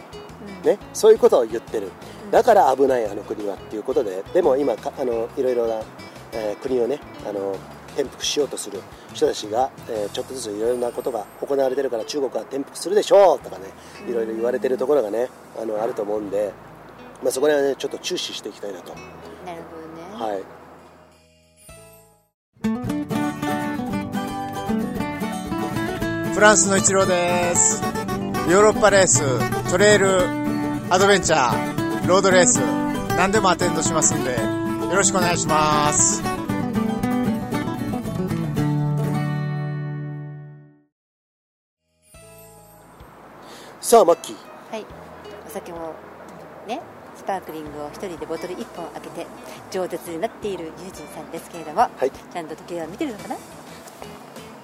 [0.64, 1.92] ね、そういうことを言ってる。
[2.32, 4.24] だから危ないあの国はっていうことで。
[4.34, 5.82] でも今あのいろいろな、
[6.34, 7.56] えー、国をねあの
[7.96, 8.80] 転覆しようとする。
[9.14, 13.66] 人たちが、えー、ちょっとずついろいろなことが行われてるから中国は転覆するでしょうとかね
[14.08, 15.30] いろいろ言われてるところがね
[15.60, 16.54] あのあると思うんで、
[17.24, 18.94] まあ、そこら辺はねちょっと注視していきたいなと。
[19.46, 20.59] なるほどね、はい
[22.64, 22.70] フ
[26.40, 27.82] ランスの一郎です。
[28.50, 29.22] ヨーロッパレース
[29.70, 30.24] トレイル
[30.90, 32.58] アドベンチャーロードレース
[33.16, 34.38] 何でもアテンドしますんでよ
[34.96, 36.24] ろしくお願いします。
[43.82, 44.36] さあマッキー。
[44.72, 44.86] はい。
[45.48, 45.94] お酒も
[47.30, 49.28] パークリングを一人でボトル1本開けて
[49.70, 53.36] 饒舌になっているユージンさんですけれども、はい、ちゃんと時計は見てるのかな？
[53.36, 53.42] は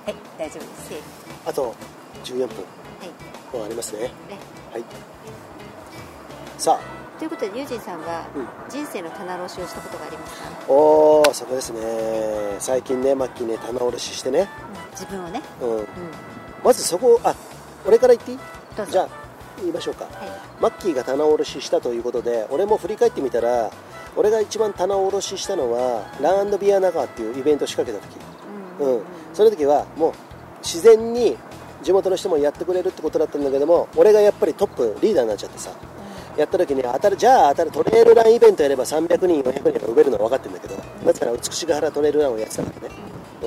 [0.10, 0.94] い大丈夫です。
[1.46, 1.76] あと
[2.24, 2.48] 14分。
[3.54, 4.12] もありますね、はい、
[4.74, 4.84] はい、
[6.58, 7.20] さあ。
[7.20, 8.26] ということでユージンさんは
[8.68, 11.80] 人生の棚卸しをしたことがありますか、うん、おおそこですね。
[12.58, 15.88] 最近ねマッキーね棚卸ししてね、うん、自分をね、うん、うん、
[16.64, 17.36] まずそこあ
[17.86, 18.40] 俺から言っていい？
[18.90, 19.25] じゃあ
[19.60, 20.14] 言いましょうか、はい、
[20.62, 23.72] マッキーが棚卸ししたということで俺も振り返ってみたら
[24.16, 28.20] 俺が一番棚卸ししたのはランビアナガーっていうイベントを仕掛けた時、
[28.80, 29.04] うん、うん、
[29.34, 30.14] その時はもう
[30.60, 31.38] 自然に
[31.84, 35.72] 地元の人もやってくれるってことだったんだけども俺がやっぱりトップリーダーになっちゃってさ
[36.38, 40.76] やった時に当たるじゃあ当たるトレイルランイベントやれば300人400人が埋めるのは分かってるんだけど
[41.06, 42.96] なぜなら美しが原トレイルランをやってたからね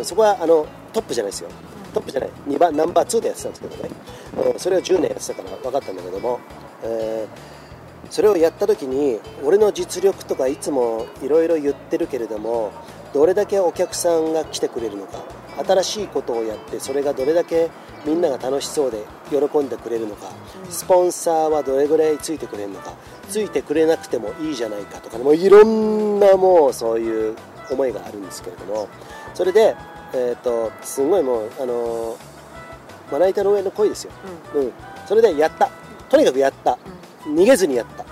[0.02, 1.50] そこはあのトップじゃないですよ。
[1.92, 2.30] トップじゃない。
[2.48, 3.90] 2番ナンバー2でやってたんですけどね、
[4.36, 6.40] うん、それを10年やってたから分かったんだけども、
[6.82, 12.72] えー、それをやった時に俺の実力とかいつもいろいろ言ってるけれども
[13.12, 15.24] どれだけお客さんが来てくれるのか
[15.66, 17.70] 新しいことをやってそれがどれだけ
[18.04, 20.30] みんなが楽しそうで喜んでくれるのか
[20.70, 22.92] スポンサーはどれぐらいついてくれるのか
[23.28, 27.36] ついてくれなくてもいいじゃないかとかもういろんなもうそういう
[27.70, 28.88] 思いがあるんですけれども
[29.34, 29.74] それで、
[30.14, 32.16] えーと、すごいもうあの
[33.10, 34.12] まな板の上の恋ですよ、
[34.54, 34.72] うん、うん、
[35.06, 35.70] それでやった。
[36.08, 36.78] とにかくやった、
[37.26, 38.08] うん、逃げずにやった、うん、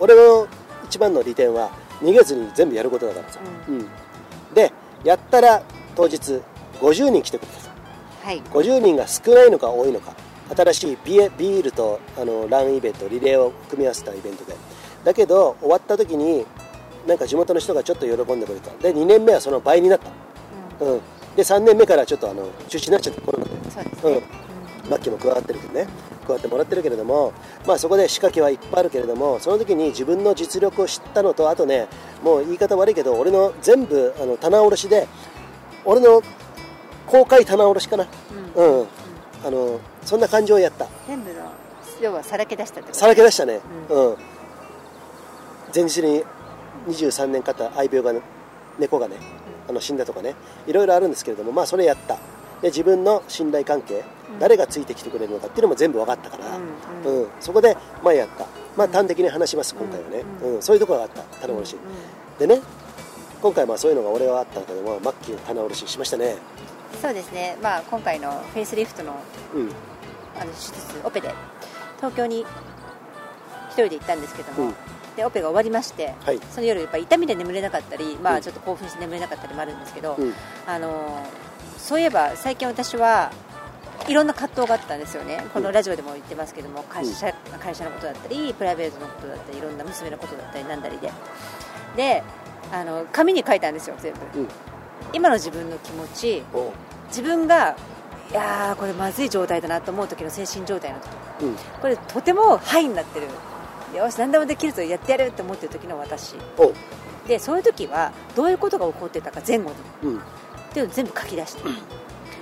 [0.00, 0.46] 俺の
[0.84, 1.70] 一番の利点は
[2.00, 3.86] 逃げずに全部やることだからさ、うん。
[4.54, 4.72] で
[5.04, 5.62] やったら
[5.96, 6.40] 当日
[6.80, 7.70] 50人来てくれた
[8.22, 10.14] はい、50人が少ないのか多いのか。
[10.54, 14.54] 新しいビビールとあのランイベントリレーを組み合わせたイベントで。
[15.04, 16.44] だけど終わった時に
[17.06, 18.70] なんか地元の人がちょっと喜んでくれた。
[18.82, 20.10] で2年目はその倍になった、
[20.84, 21.00] うん、うん、
[21.36, 23.50] で3年目からちょっとあの中止になっちゃってコロナで。
[23.70, 24.22] そうですね、
[24.84, 25.86] うん、マッキーも加わってるけどね。
[26.26, 27.32] 加わってもらってるけれども、
[27.66, 31.88] まあ、そこで仕掛けはいっぱいあるけれどもその時に自分の実力を知ったのとあとね
[32.22, 35.08] もう言い方悪いけど俺の全部あの棚卸しで
[35.84, 36.22] 俺の
[37.06, 38.06] 公開棚卸しかな、
[38.56, 38.86] うん、うん、
[39.44, 40.86] あのそんな感じをやった。
[41.08, 41.40] 全部の
[42.00, 43.60] 要はさらけ出したってさらけ出したね、
[43.90, 44.16] うん、うん、
[45.74, 46.24] 前日に
[46.88, 48.20] 23年かった愛病が、ね、
[48.78, 49.16] 猫がね、
[49.70, 50.34] あの死んだとかね
[50.66, 52.18] いろいろあるんですけれどもまあそれやった。
[52.60, 54.04] で自分の信頼関係、
[54.38, 58.46] 誰がついてきてくれるのかっていうのも全部分かったから、うんそこでまあやった。
[58.76, 60.62] まあ端的に話します今回はね、うん。
[60.62, 61.22] そういうところがあった。
[61.40, 61.76] 棚卸し、
[62.38, 62.60] でね
[63.40, 66.36] 今回まあそういうのが俺はあったけどもマッキー棚卸ししましたね。
[67.00, 69.14] そうですね、まあ、今回のフェイスリフトの,、
[69.54, 69.70] うん、
[70.38, 71.32] あの手術オペで
[71.96, 74.74] 東京に1人で行ったんですけども、うん、
[75.20, 80.32] でオペが終わりまして、はい、その夜やっぱ痛みで眠れなかったり、まあ、ちょっと興奮して眠れなかったりもあるんですけど、うん、
[80.66, 81.26] あの
[81.76, 83.30] そういえば最近私は
[84.08, 85.44] いろんな葛藤があったんですよね。
[85.52, 91.12] このラジオでも言ってますけども会社,、会社のことだったりプライベートのことだったりいろんな娘のことだったりなんだりで。
[91.96, 92.22] で
[92.72, 94.20] あの紙に書いたんですよ全部、
[95.12, 96.42] 今の自分の気持ち
[97.08, 97.76] 自分が
[98.30, 103.26] いやこれまずい状態だなと思う時の精神状態の時、うん、これとてもハイになってる
[103.94, 106.34] よし何でもできるぞやってやるって思ってる時の私。
[107.26, 109.70] でそういう時はどういうことが起こってたか前後
[110.02, 110.20] に、うん、っ
[110.72, 111.62] ていうのを全部書き出して、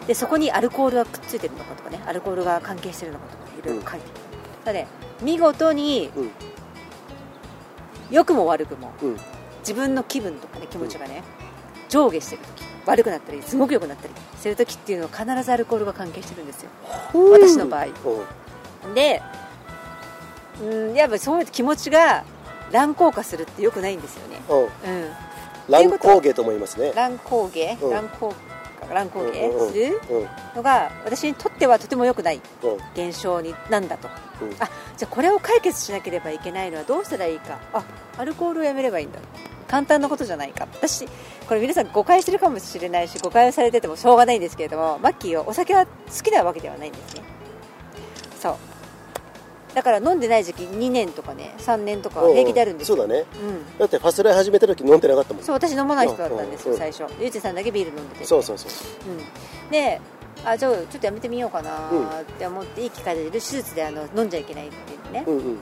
[0.07, 2.03] でそこにアルコールがくっついてるのかとかね。
[2.07, 4.07] アルコールが関係してるのかとかいろいろ書いて。
[4.65, 4.87] ただね
[5.23, 6.31] 見事に、うん、
[8.11, 8.93] 良くも悪くも、
[9.61, 11.23] 自分の気分とかね気持ちがね、
[11.89, 16.71] 上下してる時悪くなったりすごく良くなったりする時っていうのは必ずアルコールが関係してるんですよ。
[17.33, 17.87] 私の場合。
[18.95, 19.21] で
[20.63, 22.25] うんやっぱそういう気持ちが
[22.73, 24.41] 乱高下するってよくないんですよね。
[24.49, 24.91] う。
[24.91, 25.29] ん。
[25.69, 26.93] 乱高下と思いますね。
[26.95, 28.35] 乱高下、乱高
[28.91, 29.69] 乱高下？
[29.69, 30.01] する
[30.57, 32.41] のが私にとってはとても良くない
[32.95, 34.09] 現象になんだと、
[34.41, 37.59] うん、あじゃあこれを解決しなければいけないのはどうしたらいいか。
[37.73, 37.85] あ
[38.17, 39.19] アルコールをやめればいいんだ。
[39.69, 40.67] 簡単なことじゃないか。
[40.73, 41.07] 私
[41.47, 45.93] これ皆さん誤解してるかもしれないし誤解をされててもしょうがないんですけれどもマッキーはお酒は好
[46.23, 47.23] きなわけではないんですね。
[48.41, 48.57] そう
[49.79, 55.45] だから飲んでない時期2年とかね3年とか平気であるんですよ、そうだね、うん、だってファスライ始めた時飲んでなかったもん。
[55.45, 57.05] そう私飲まない人だったんですよ、最初。
[57.21, 58.25] ゆうちさんだけビール飲んでて。
[58.25, 59.69] そうそうそう、う。
[59.69, 60.01] ん、で
[60.45, 65.59] あじゃあちょっとやめてみようかなって思って、いい機会で手術であの飲んじゃいけないっていうね、うんうん。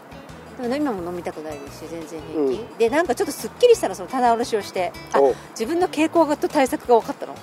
[0.63, 7.35] でも今も飲みたくないですし全然平気、うん、でなんかちょっとすっきりしたのその棚卸しをしてあ自分の傾向と対策が分かったの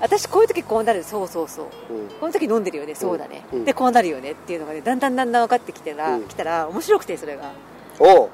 [0.00, 1.02] 私こういう時こうなる。
[1.04, 2.94] そうそうそう、うん、この時飲んでるよね。
[2.94, 4.32] そうだね、うん、でこうなるよね。
[4.32, 7.52] っていうのがねだんだんだんだん分かってきてら、来たら面白くてそれが。
[7.98, 8.28] お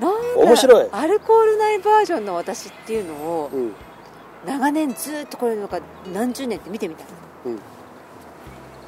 [0.00, 0.12] なん
[0.46, 0.88] 面白い。
[0.92, 3.50] アルコールないバージョンの私っていうのを、
[4.46, 5.80] 長年ずっとこれなんか
[6.14, 7.04] 何十年って見てみた、
[7.44, 7.58] うん、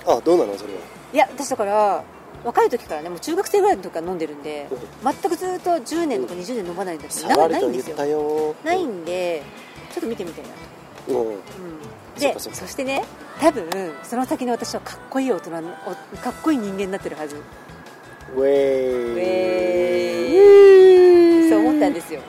[0.06, 0.56] あどうなの？
[0.56, 0.80] それは。
[1.12, 2.02] いや私だから
[2.42, 4.66] 若い時からねもう中学生ぐらいの時から飲んでるんで
[5.04, 8.54] 全くずっと10年とか20年飲まないんだけどないんですよ。
[8.64, 9.42] ないんで
[9.92, 10.50] ちょっと見てみたいな。
[11.06, 11.40] と、うん、
[12.18, 13.04] でそしてね
[13.40, 13.68] 多分
[14.02, 15.72] その先の私はかっこいい大人の
[16.22, 17.36] かっこいい人間になってるはず。
[18.34, 21.50] ウェイウェイ。
[21.50, 22.20] そう思ったんですよ。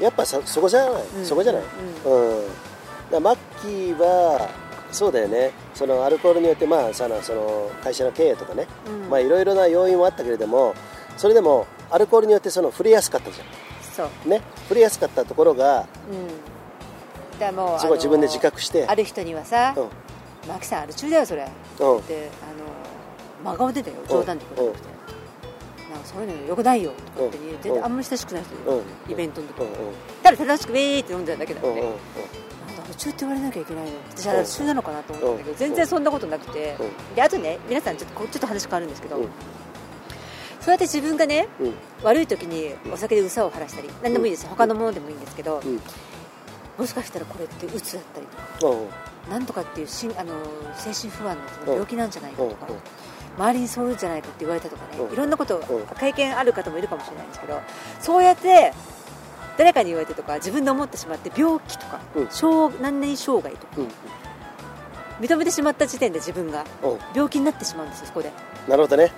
[0.00, 1.62] やっぱそそこじゃない、うん、そこじゃない、
[2.06, 2.44] うん、うん、
[3.10, 4.48] だマッキーは
[4.90, 5.52] そうだよね。
[5.74, 8.66] そのアルコールによってまあそのその会社の経営とかね、
[9.20, 10.74] いろいろな要因もあったけれども
[11.16, 13.46] それでもアルコールによってその触れやすかったじゃん。
[13.82, 14.28] そう。
[14.28, 14.42] ね？
[14.64, 15.86] 触れやすかったところが、
[17.50, 18.86] うん、だもうすごい自分で自覚して。
[18.86, 22.02] ある人にはさ「うん、マキさんアル中だよそれ」って、うん、あの
[23.44, 24.92] 真顔でだよ冗談で言わなくて。
[25.92, 29.60] なんかそういうのよくないよとかって全然あんまり親しくない人いる、イベントの時、
[30.22, 31.82] ただ正しくウェーって飲んでるだけだよね、
[32.88, 36.76] 途中って言われなきゃいけないの私は途中なのかなと思ったんだけど全然そんなことなくて。
[37.14, 39.16] であとね皆さんちょっとちょっと話変わるんですけど。
[40.60, 41.48] そうやって自分がね
[42.04, 44.46] 悪い時にお酒でうさを晴らしたり何でもいいです。
[44.46, 45.60] 他のものでもいいんですけど
[46.78, 48.26] もしかしたらこれってうつだったり
[48.58, 50.34] とかなんとかっていうしあの
[50.74, 52.66] 精神不安の病気なんじゃないかとか
[53.38, 55.60] 周りにそうじゃないかって言われたとかねいろんなこと
[55.98, 57.60] 経験ある方もいるかもしれないんですけど
[58.00, 58.72] そうやって
[59.56, 63.88] 誰かに言われてとか自分で思ってしまって病気とか、うん、何年障害とか、うん、
[65.24, 66.64] 認めてしまった時点で自分が
[67.14, 68.32] 病気になってしまうんですよそこで。
[68.68, 69.12] なるほどね。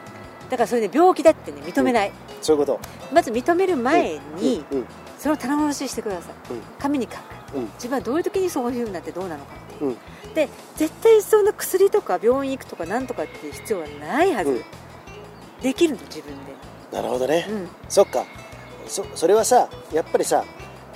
[0.50, 2.80] だからそれで、ね、病気だってね認めない、うん、そういうこと。
[3.12, 4.64] まず認める前に、
[5.18, 6.34] それを棚卸ししてください、
[6.78, 7.33] 紙に書く、
[7.74, 9.96] 自分はどういう時にそういうふうになってどうなのかっていう、
[10.34, 14.62] で絶対そんな薬とか病院行くとかなんとかっていう必要はないはず、
[15.62, 16.54] できるの自分で。
[16.92, 17.46] なるほどね、
[17.88, 18.24] そっか。
[18.86, 20.44] そそれはさやっぱりさ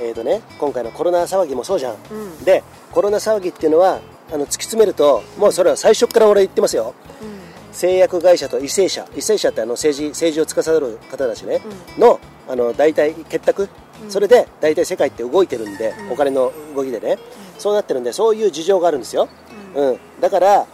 [0.01, 4.01] えーとね、今回のコロナ騒ぎもそうじゃん、うん、でコロナ騒ぎっていうのは
[4.33, 9.05] あの突き詰めるともうそれは最初から俺言ってますよ、うん、製薬会社と為政者。
[9.07, 11.61] 為政者ってあの政治政治を司る方たちね、
[11.97, 13.69] うん、のあの大体結託、
[14.09, 17.19] それで大体世界って動いてるんで、お金の動きでね、
[17.59, 19.29] そうなってるんでそういう事情があるんですよ、
[19.75, 19.99] うん。
[20.21, 20.67] だから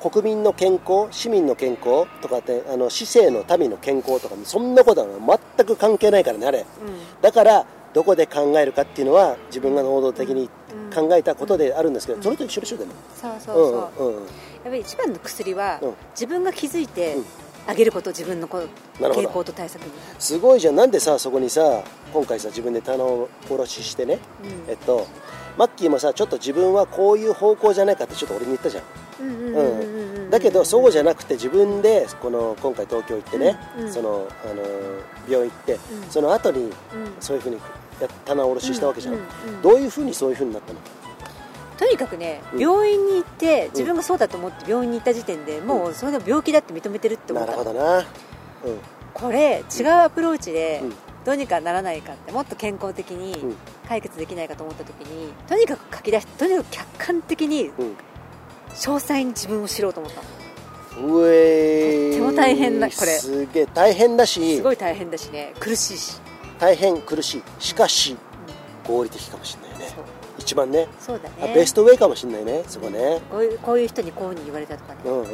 [0.00, 6.66] 国民の健康市民の健康とかってあの市政の民の健康とかそんなことは全く関係ないからねあれ、うん、
[7.22, 10.50] だからどこで考えるかっていうのは自分が能動的に
[10.94, 12.92] 考えたことであるんですけど、うん、それと一緒でしょでも。
[13.14, 14.22] そうそうそう、やっ
[14.64, 15.80] ぱり一番の薬は、
[16.12, 17.16] 自分が気づいて、
[17.66, 18.62] あげること自分のこ
[18.98, 19.92] 傾向と対策に。
[20.18, 20.76] すごいじゃん。
[20.76, 24.18] なんでさそこにさ今回さ自分で棚を卸ししてね、
[24.68, 25.06] えっと
[25.58, 28.84] マッキーもさちょっと自分はこういう方向じゃないかってちょっと俺に言ったじゃん。
[30.30, 33.58] だけどそうじゃなくて自分でこの今回東京行ってね、
[33.90, 34.62] そのあの
[35.28, 35.78] 病院行って、
[36.10, 36.70] その後に
[37.20, 37.58] そういうふうに
[38.24, 39.18] 棚卸ししたわけじゃん、
[39.62, 40.78] どういうふうにそういうふうになったの
[41.78, 48.04] とにかくね、病院に行って自分がそうだと思って病院に行った時点で、もうそれで病気だって認めてるって思ったなるほどな、うん、
[49.12, 50.82] これ違うアプローチで
[51.24, 53.54] どうにかならないかってもっと健康的に
[53.88, 57.70] 解決できないかと思った時にとにかく書き出してとにかく客観的に
[58.70, 60.22] 詳細に自分を知ろうと思った
[61.00, 63.18] の、うえとっても大変だこれ。
[63.18, 64.56] すげえ大変だし。
[64.56, 65.52] すごい大変だしね。
[65.60, 66.20] 苦しいし。
[66.58, 67.42] 大変苦しい。
[67.58, 68.16] しかし、
[68.86, 69.65] 合理的かもしれない。
[69.65, 69.65] ね
[70.46, 70.86] 一番ね。
[71.00, 71.52] そうだね。
[71.52, 73.20] ベストウェイかもしれないねそこね。
[73.28, 75.26] こういうこういう人にこういうふうに言われたとかね、うんうん、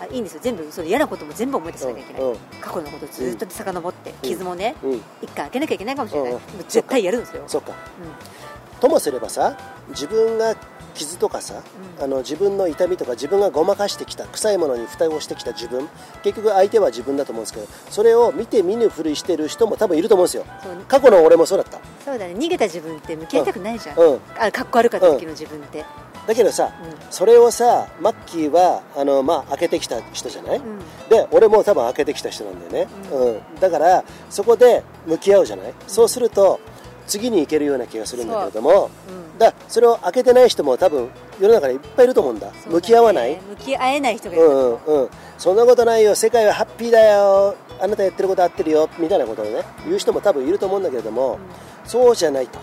[0.00, 0.40] あいいんですよ。
[0.42, 7.44] 全部その嫌なことも全部思い出さなきゃいけない、うんうん、過去のことずっと遡って、うん、傷もね、うん、一回開けなきゃいけないかもしれない、うんうん、絶対やるんですよ。
[7.46, 9.58] そうか、うん、ともすればさ
[9.90, 10.56] 自分が
[10.94, 11.62] 傷とかさ、
[11.98, 15.88] うん、あの自分の痛みとか自分がごまかしてきた臭いものに蓋をしてきた自分
[16.22, 20.44] 結局相手は自分だと思うんですけどそれを見て見ぬふりしてる人も多分いると思うんですよ。
[20.88, 21.78] 過去の俺もそうだった。
[22.04, 22.34] そうだね。
[22.34, 25.84] 逃げた自分って向き合いたくないじゃん、うん、あかっこ悪かった時の自分って、
[26.26, 30.78] だけどさ、うん、それをさマッキーはあの、まあ、開けてきた人じゃない、うん、
[31.10, 33.60] で俺も多分開けてきた人なんだよね、うん。
[33.60, 36.60] だからそこで向き合うじゃない、そうすると
[37.06, 41.08] 次に行けるような気がするんだけれども、うん、だそれを開けてない人も多分
[41.40, 43.40] 世の中にいっぱいいると思うんだ、ね、向き合わない？
[43.40, 44.46] 向き合えない人がいる。
[44.46, 45.08] うんうん。
[45.38, 46.14] そんなことないよ。
[46.14, 47.56] 世界はハッピーだよ。
[47.80, 48.88] あなたやってること合ってるよ。
[48.98, 51.38] みたいなことをね言う人も多分いると思うんだけれども、うん、
[51.84, 52.58] そうじゃないと。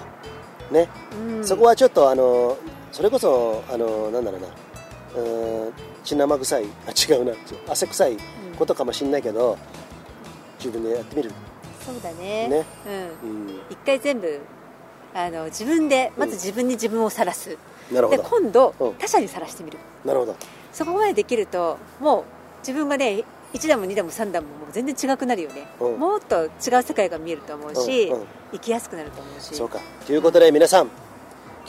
[0.72, 0.88] ね、
[1.36, 2.58] うん、そこはちょっとあの
[2.94, 4.48] それこそあのなんだろうな。
[5.22, 6.66] うん血生臭い。
[6.88, 7.34] あ違うな。
[7.68, 8.18] 汗臭い
[8.58, 9.58] ことかもしれないけど、
[10.58, 11.32] 自分でやってみる。
[11.86, 12.48] そうだね。
[12.48, 12.66] ね、
[13.22, 14.40] うん、一回全部
[15.14, 17.58] あの自分でまず自分に自分を晒す、
[17.90, 18.24] うん、なるほど。
[18.24, 19.78] で今度、うん、他者に晒してみる。
[20.06, 20.36] なるほど。
[20.72, 22.24] そこまでできるともう
[22.60, 29.54] 自分がね1段も2段も3段ももう全然違くなるよね、うん、もっと違う世界が見えると思うし、うんうん、生きやすくなると思うし。
[29.54, 29.80] そうか。
[30.06, 30.90] ということで皆さん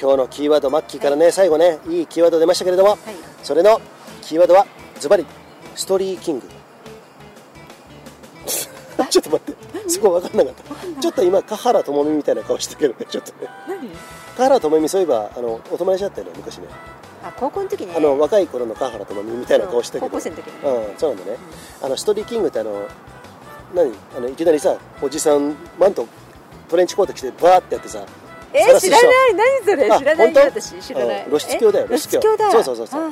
[0.01, 2.99] 今日のキーワードマッキーからね、はい、最後ねいいキーワード出ましたけれども、はい、
[3.43, 3.80] それの
[4.22, 4.66] キーワードは
[5.01, 5.26] ズバリ
[5.74, 6.47] ストーリーキング
[9.11, 9.90] ちょっと待って。
[9.90, 11.01] そこ分かんなかった。
[11.03, 13.07] ちょっと今華原朋美みたいな顔してるけどね。
[13.11, 13.49] ちょっとね。
[14.36, 16.64] 華原朋美そういえばあのお友達だったよね昔ね。
[17.24, 20.11] あ高校の時ねあの若い頃の華原朋美みたいな顔してるけど。
[20.11, 20.53] 高校生の時ね。
[20.64, 21.38] うんそうなんだね、
[21.80, 22.86] うん、あのストーリーキングってあの
[23.74, 23.93] 何？
[24.16, 26.07] あのいきなりさおじさんマント
[26.68, 28.05] トレンチコート着てバーってやってさ
[28.55, 29.34] え知らない。
[29.34, 29.99] 何それ？
[29.99, 30.74] 知らないよ私。
[30.80, 31.24] 知らない。
[31.24, 32.36] 露出狂だよ露出狂。
[32.36, 33.11] だそうそうそうそう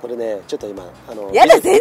[0.00, 1.80] これねちょっと今あのやだ全然違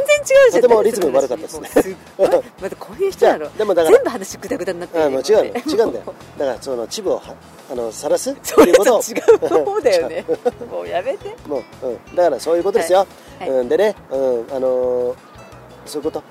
[0.49, 0.61] うじゃん。
[0.61, 1.59] とてもリズム悪かったです。
[1.59, 3.57] ねまたこういう人なの。
[3.57, 6.13] でもだから全部話グダグダになってる違う違うんだよ。
[6.37, 7.21] だからそのチブを
[7.69, 8.31] あの晒す？
[8.31, 8.95] っていうこと？
[8.95, 9.03] を違う
[9.49, 10.25] そうだよね。
[10.71, 11.35] もうやめて。
[11.47, 13.05] もう、うん、だからそういうことですよ、
[13.47, 15.15] うん、でね、うん、あの
[15.85, 16.23] そういうこと？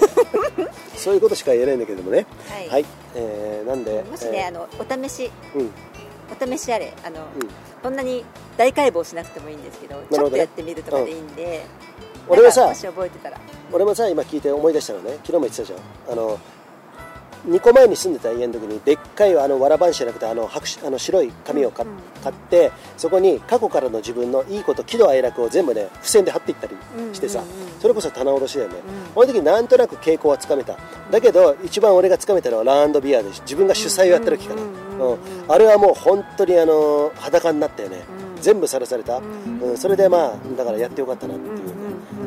[0.96, 2.26] そういうことしか言えないんだけれどもね。
[2.48, 2.84] はい、はい、
[3.14, 4.02] えー、なんで？
[4.02, 5.70] もしね、あのお試し、うん、
[6.30, 7.26] お試しあれあの、
[7.82, 8.24] こんなに
[8.56, 11.64] 大解剖しなくてもいいんですけどちょっとやってみるとかでいいんで、
[12.28, 13.38] 俺はさもし覚えてたら。
[13.72, 15.12] 俺もさ今聞いて思い出したのね。
[15.24, 16.12] 昨日も言ってたじゃん。
[16.12, 16.38] あの
[17.48, 26.76] 2個前に住んでた家の時にでっかいあのわらばんしじゃなくてあの白あの白い紙を買って、そこに過去からの自分のいいこと喜怒哀楽を全部ね付箋で貼っていったり
[27.12, 27.42] してさ、
[27.80, 28.76] それこそ棚卸しだよね、
[29.14, 30.76] この時なんとなく傾向はつかめた。
[31.10, 34.70] だけど一番俺がつかめたのはランドビアで自分が主催をやった時かな、うん
[35.48, 38.02] あれはもう本当にあの裸になったよね、
[38.42, 39.76] 全部さらされた、うん。
[39.78, 41.58] それでまあだからやってよかったなっていう。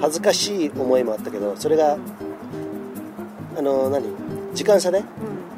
[0.01, 1.97] 恥ずかしい思いもあったけどそれが
[3.55, 4.22] あの何？
[4.53, 5.01] 時間差で、う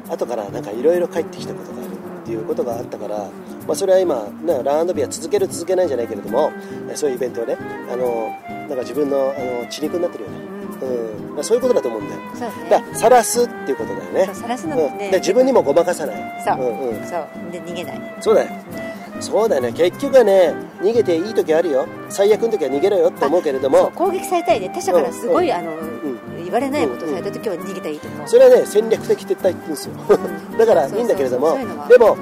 [0.08, 3.18] ん、後からなんかいろいろ帰ってきたことがあるっていうことがあったから、
[3.66, 6.50] まあ、それは今、ね、ランドビア続ける続けないんじゃないけれども、
[6.94, 7.56] そういうイベントをね
[7.92, 8.34] あの
[8.66, 10.36] なんか自分のあの血肉になってるよね、
[11.36, 12.20] うん、そういうことだと思うんだよ。
[12.20, 12.26] ね、
[12.68, 14.26] だ晒すっていうことだよね。
[14.34, 16.42] 晒すのね、うん、で自分にもごまかさない。
[16.44, 17.28] そう、うんうん、そう。
[17.52, 18.16] で逃げない。
[18.20, 18.50] そうだよ、
[19.20, 19.72] そうだよね。
[19.72, 21.86] 結局はね逃げていい時あるよ。
[22.08, 23.92] 最悪の時は逃げろよって思うけれども。
[23.94, 24.70] 攻撃されたいね。
[24.74, 26.25] 他者からすごい、あの、言
[26.56, 29.94] われないことをされた時は逃げたらいいと思う、それはね戦略的撤退って言うんですよ。
[30.58, 31.56] だからいいんだけれども
[31.88, 32.16] でも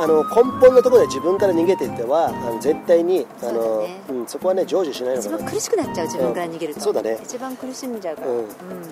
[0.00, 5.36] あの根本のところで自分から逃げていってはあの絶対にあのそ,、うん、そこはね成就しないのかな。
[5.36, 7.18] 一番苦しくなっちゃう自分から逃げると、そうだね。
[7.22, 8.44] 一番苦しんじゃうから、うん。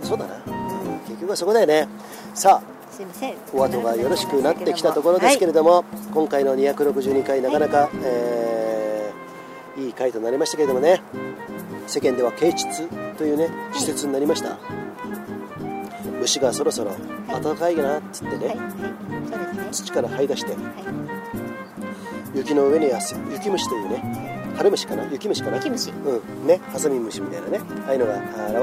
[0.03, 0.35] そうだな、
[1.07, 1.89] 結局はそこだよね。
[2.35, 3.35] さあすいません。
[3.53, 11.03] お後がよろしくなってきたところですけれども、はい、今回の262回なかなか、はい、えー、いい回となりましたけれどもね
[11.87, 14.59] 世間では啓蟄というね施設になりました、はい、
[16.21, 16.93] 虫がそろそろ
[17.29, 18.57] 暖かいなっつってね,、ね。
[19.71, 20.55] 土から這い出して、
[22.35, 23.01] 雪の上には
[23.33, 25.05] 雪虫というね春虫かな？
[25.13, 25.57] 雪虫かな？
[25.57, 25.91] 雪虫。
[25.91, 26.47] うん。
[26.47, 28.15] ねハサミムシみたいなねああいうのが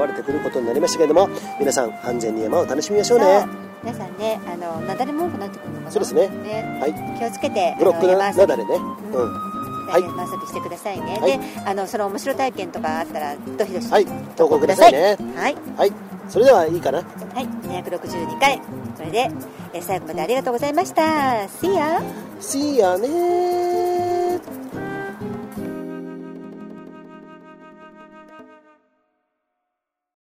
[0.06, 1.28] 現れてくることになりましたけれども
[1.60, 3.46] 皆さん安全に山を楽しみましょうね。
[3.82, 5.90] 皆さんねあの雪崩も多くなってくるのかな？
[5.92, 6.28] そうですね。
[6.28, 9.53] ね、はい、気をつけてブロックな雪崩ね、うん、
[9.86, 14.06] 来年満足してくださいね、はい、であのその面白体験とかあったらどひどし
[14.36, 15.16] 投稿くださいね。
[15.36, 15.92] はい、はい、
[16.28, 16.98] それではいいかな。
[16.98, 17.04] は
[17.40, 17.46] い。
[17.46, 18.60] 262回。
[18.96, 19.30] それで、
[19.72, 21.02] え最後までありがとうございました。
[21.02, 22.00] See ya
[22.40, 24.23] See ya ね